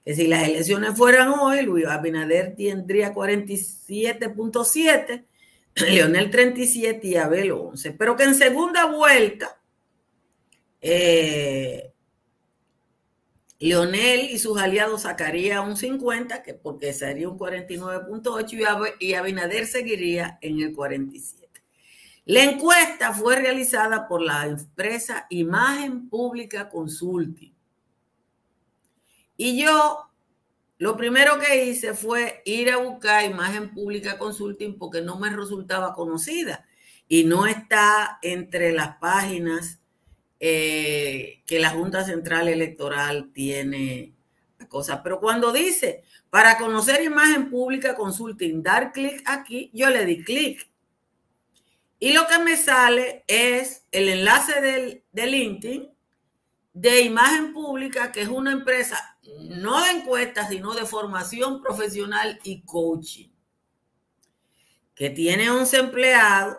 que 0.05 0.15
si 0.15 0.29
las 0.29 0.49
elecciones 0.49 0.97
fueran 0.97 1.31
hoy, 1.31 1.63
Luis 1.63 1.87
Abinader 1.87 2.55
tendría 2.55 3.13
47.7 3.13 5.25
Leonel 5.77 6.31
37 6.31 7.07
y 7.07 7.17
Abel 7.17 7.53
11, 7.53 7.93
pero 7.93 8.17
que 8.17 8.25
en 8.25 8.35
segunda 8.35 8.87
vuelta 8.87 9.59
eh, 10.81 11.93
Leonel 13.61 14.29
y 14.31 14.39
sus 14.41 14.59
aliados 14.59 15.03
sacaría 15.03 15.61
un 15.61 15.77
50, 15.77 16.43
que 16.43 16.55
porque 16.55 16.93
sería 16.93 17.29
un 17.29 17.39
49.8 17.39 18.97
y 18.99 19.15
Abinader 19.15 19.67
seguiría 19.67 20.39
en 20.41 20.61
el 20.61 20.75
47. 20.75 21.63
La 22.25 22.43
encuesta 22.43 23.13
fue 23.13 23.37
realizada 23.37 24.09
por 24.09 24.21
la 24.21 24.47
empresa 24.47 25.27
Imagen 25.31 26.09
Pública 26.09 26.69
Consulting. 26.69 27.55
Y 29.37 29.63
yo 29.63 30.12
lo 30.83 30.97
primero 30.97 31.39
que 31.39 31.65
hice 31.65 31.95
fue 31.95 32.43
ir 32.45 32.69
a 32.73 32.79
buscar 32.79 33.25
imagen 33.25 33.73
pública 33.73 34.19
consulting 34.19 34.77
porque 34.77 35.01
no 35.01 35.17
me 35.17 35.31
resultaba 35.31 35.95
conocida 35.95 36.67
y 37.07 37.23
no 37.23 37.47
está 37.47 38.19
entre 38.21 38.73
las 38.73 38.97
páginas 38.97 39.79
eh, 40.41 41.41
que 41.47 41.61
la 41.61 41.71
Junta 41.71 42.03
Central 42.03 42.49
Electoral 42.49 43.31
tiene 43.33 44.13
cosas. 44.69 45.03
Pero 45.05 45.21
cuando 45.21 45.53
dice 45.53 46.03
para 46.31 46.59
conocer 46.59 47.01
imagen 47.05 47.49
pública 47.49 47.95
consulting, 47.95 48.61
dar 48.61 48.91
clic 48.91 49.23
aquí, 49.25 49.71
yo 49.73 49.89
le 49.89 50.05
di 50.05 50.25
clic. 50.25 50.69
Y 52.01 52.13
lo 52.13 52.27
que 52.27 52.41
me 52.41 52.57
sale 52.57 53.23
es 53.29 53.85
el 53.93 54.09
enlace 54.09 54.61
del, 54.61 55.05
del 55.13 55.31
LinkedIn 55.31 55.92
de 56.73 57.03
imagen 57.03 57.53
pública, 57.53 58.13
que 58.13 58.23
es 58.23 58.29
una 58.29 58.53
empresa 58.53 59.19
no 59.39 59.83
de 59.83 59.91
encuestas, 59.91 60.49
sino 60.49 60.75
de 60.75 60.87
formación 60.87 61.63
profesional 61.63 62.41
y 62.45 62.63
coaching, 62.63 63.31
que 64.95 65.11
tiene 65.11 65.51
11 65.51 65.79
empleados 65.79 66.59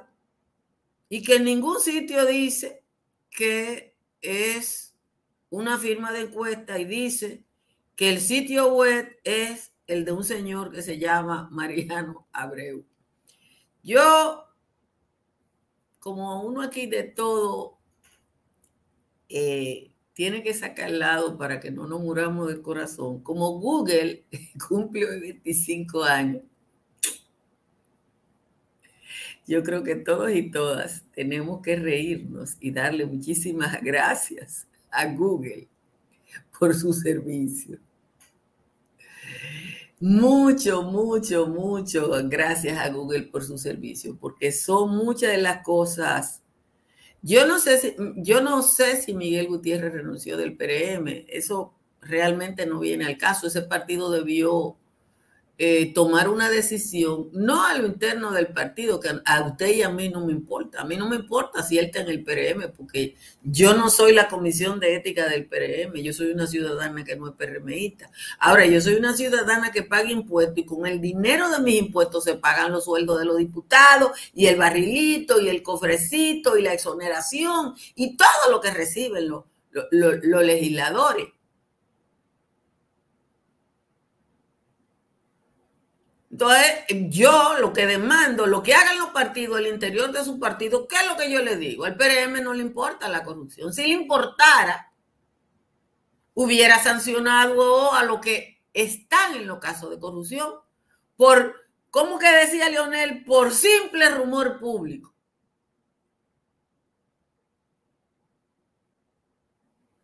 y 1.10 1.22
que 1.24 1.36
en 1.36 1.46
ningún 1.46 1.80
sitio 1.80 2.26
dice 2.26 2.84
que 3.30 3.96
es 4.22 4.96
una 5.50 5.78
firma 5.78 6.12
de 6.12 6.22
encuesta 6.22 6.80
y 6.80 6.86
dice 6.86 7.44
que 7.96 8.10
el 8.10 8.22
sitio 8.22 8.74
web 8.74 9.20
es 9.24 9.74
el 9.86 10.06
de 10.06 10.12
un 10.12 10.24
señor 10.24 10.72
que 10.72 10.82
se 10.82 10.98
llama 10.98 11.50
Mariano 11.52 12.28
Abreu. 12.32 12.86
Yo, 13.84 14.46
como 16.00 16.42
uno 16.44 16.62
aquí 16.62 16.88
de 16.88 17.04
todo, 17.04 17.78
eh, 19.30 19.93
tiene 20.14 20.44
que 20.44 20.54
sacar 20.54 20.92
lado 20.92 21.38
para 21.38 21.60
que 21.60 21.72
no 21.72 21.88
nos 21.88 22.02
muramos 22.02 22.48
del 22.48 22.62
corazón. 22.62 23.22
Como 23.22 23.60
Google 23.60 24.24
cumple 24.68 25.20
25 25.20 26.04
años, 26.04 26.44
yo 29.46 29.64
creo 29.64 29.84
que 29.84 29.96
todos 29.96 30.32
y 30.32 30.52
todas 30.52 31.04
tenemos 31.14 31.62
que 31.62 31.76
reírnos 31.76 32.56
y 32.60 32.72
darle 32.72 33.06
muchísimas 33.06 33.80
gracias 33.84 34.68
a 34.92 35.06
Google 35.08 35.68
por 36.58 36.74
su 36.74 36.94
servicio. 36.94 37.80
Mucho, 40.00 40.84
mucho, 40.84 41.48
mucho 41.48 42.12
gracias 42.26 42.78
a 42.78 42.90
Google 42.90 43.24
por 43.24 43.44
su 43.44 43.58
servicio, 43.58 44.18
porque 44.20 44.52
son 44.52 44.98
muchas 44.98 45.32
de 45.32 45.38
las 45.38 45.64
cosas 45.64 46.43
yo 47.24 47.48
no 47.48 47.58
sé 47.58 47.78
si, 47.78 47.96
yo 48.18 48.42
no 48.42 48.62
sé 48.62 49.02
si 49.02 49.14
Miguel 49.14 49.48
Gutiérrez 49.48 49.94
renunció 49.94 50.36
del 50.36 50.58
PRM. 50.58 51.26
Eso 51.30 51.74
realmente 52.02 52.66
no 52.66 52.80
viene 52.80 53.06
al 53.06 53.18
caso. 53.18 53.48
Ese 53.48 53.62
partido 53.62 54.12
debió 54.12 54.76
eh, 55.60 55.94
tomar 55.94 56.30
una 56.30 56.50
decisión, 56.50 57.30
no 57.32 57.64
a 57.64 57.76
lo 57.76 57.86
interno 57.86 58.32
del 58.32 58.48
partido, 58.48 59.00
que 59.00 59.10
a 59.24 59.42
usted 59.44 59.68
y 59.68 59.84
a 59.84 59.90
mí 59.90 60.10
no 60.10 60.26
me 60.26 60.32
importa. 60.32 60.82
A 60.82 60.86
mí 60.86 60.98
no 60.98 61.08
me 61.08 61.16
importa 61.16 61.62
si 61.62 61.78
él 61.78 61.86
está 61.86 62.02
en 62.02 62.10
el 62.10 62.24
PRM, 62.24 62.72
porque 62.76 63.16
yo 63.44 63.76
no 63.76 63.92
soy 63.92 64.14
la 64.14 64.28
comisión 64.30 64.80
de 64.80 64.96
ética 64.96 65.30
del 65.30 65.46
PRM, 65.46 66.02
yo 66.02 66.12
soy 66.12 66.32
una 66.32 66.48
ciudadana 66.48 67.04
que 67.04 67.16
no 67.16 67.28
es 67.28 67.36
PRMista. 67.36 68.10
Ahora, 68.40 68.66
yo 68.66 68.82
soy 68.82 68.96
una 68.96 69.16
ciudadana 69.16 69.72
que 69.72 69.84
paga 69.84 70.10
impuestos 70.10 70.58
y 70.58 70.66
con 70.66 70.88
el 70.88 71.00
dinero 71.00 71.48
de 71.50 71.60
mis 71.60 71.76
impuestos 71.76 72.24
se 72.24 72.34
pagan 72.34 72.72
los 72.72 72.86
sueldos 72.86 73.20
de 73.20 73.26
los 73.26 73.38
diputados 73.38 74.12
y 74.34 74.48
el 74.48 74.58
barrilito 74.58 75.40
y 75.40 75.50
el 75.50 75.62
cofrecito 75.62 76.58
y 76.58 76.64
la 76.64 76.74
exoneración 76.74 77.76
y 77.94 78.18
todo 78.18 78.50
lo 78.50 78.60
que 78.60 78.72
reciben 78.72 79.28
los 79.30 80.44
legisladores. 80.46 81.28
Entonces, 86.34 86.86
yo 87.12 87.60
lo 87.60 87.74
que 87.74 87.86
demando, 87.86 88.48
lo 88.48 88.64
que 88.64 88.74
hagan 88.74 88.98
los 88.98 89.10
partidos 89.10 89.56
al 89.56 89.68
interior 89.68 90.12
de 90.12 90.24
su 90.24 90.40
partido, 90.40 90.88
¿qué 90.88 90.96
es 90.96 91.08
lo 91.08 91.16
que 91.16 91.30
yo 91.30 91.44
le 91.44 91.58
digo? 91.58 91.86
Al 91.86 91.96
PRM 91.96 92.42
no 92.42 92.56
le 92.56 92.64
importa 92.64 93.08
la 93.08 93.24
corrupción. 93.24 93.72
Si 93.72 93.84
le 93.84 93.90
importara, 93.90 94.92
hubiera 96.34 96.82
sancionado 96.82 97.94
a 97.94 98.04
los 98.04 98.20
que 98.20 98.64
están 98.74 99.36
en 99.36 99.46
los 99.46 99.60
casos 99.60 99.92
de 99.92 100.00
corrupción 100.00 100.56
por, 101.16 101.54
¿cómo 101.92 102.18
que 102.18 102.32
decía 102.32 102.68
Leonel? 102.68 103.24
Por 103.26 103.52
simple 103.52 104.10
rumor 104.10 104.60
público. 104.60 105.14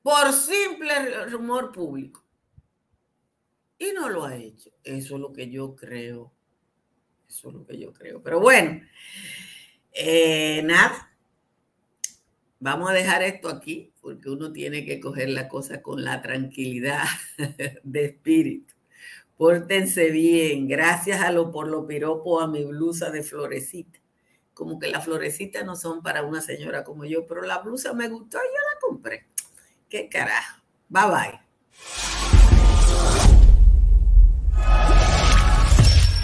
Por 0.03 0.31
simple 0.31 1.25
rumor 1.25 1.71
público 1.71 2.28
y 3.79 3.93
no 3.93 4.09
lo 4.09 4.25
ha 4.25 4.35
hecho. 4.35 4.69
Eso 4.83 5.15
es 5.15 5.21
lo 5.21 5.33
que 5.33 5.49
yo 5.49 5.75
creo. 5.75 6.31
Eso 7.27 7.49
es 7.49 7.55
lo 7.55 7.65
que 7.65 7.79
yo 7.79 7.93
creo. 7.93 8.21
Pero 8.21 8.39
bueno, 8.39 8.81
eh, 9.93 10.61
nada. 10.63 11.05
Vamos 12.59 12.89
a 12.89 12.93
dejar 12.93 13.23
esto 13.23 13.47
aquí 13.47 13.93
porque 14.01 14.29
uno 14.29 14.51
tiene 14.51 14.83
que 14.83 14.99
coger 14.99 15.29
la 15.29 15.47
cosa 15.47 15.81
con 15.81 16.03
la 16.03 16.21
tranquilidad 16.21 17.05
de 17.83 18.05
espíritu. 18.05 18.73
Pórtense 19.37 20.09
bien. 20.09 20.67
Gracias 20.67 21.21
a 21.21 21.31
lo 21.31 21.51
por 21.51 21.69
lo 21.69 21.87
piropo 21.87 22.41
a 22.41 22.47
mi 22.47 22.65
blusa 22.65 23.09
de 23.11 23.23
florecita. 23.23 23.99
Como 24.53 24.77
que 24.77 24.89
las 24.89 25.05
florecitas 25.05 25.63
no 25.63 25.77
son 25.77 26.03
para 26.03 26.23
una 26.23 26.41
señora 26.41 26.83
como 26.83 27.05
yo, 27.05 27.25
pero 27.25 27.43
la 27.43 27.59
blusa 27.59 27.93
me 27.93 28.09
gustó 28.09 28.37
y 28.39 28.47
yo 28.47 28.61
la 28.73 28.79
compré. 28.81 29.27
Qué 29.87 30.09
carajo. 30.09 30.61
Bye 30.89 31.03
bye. 31.05 32.18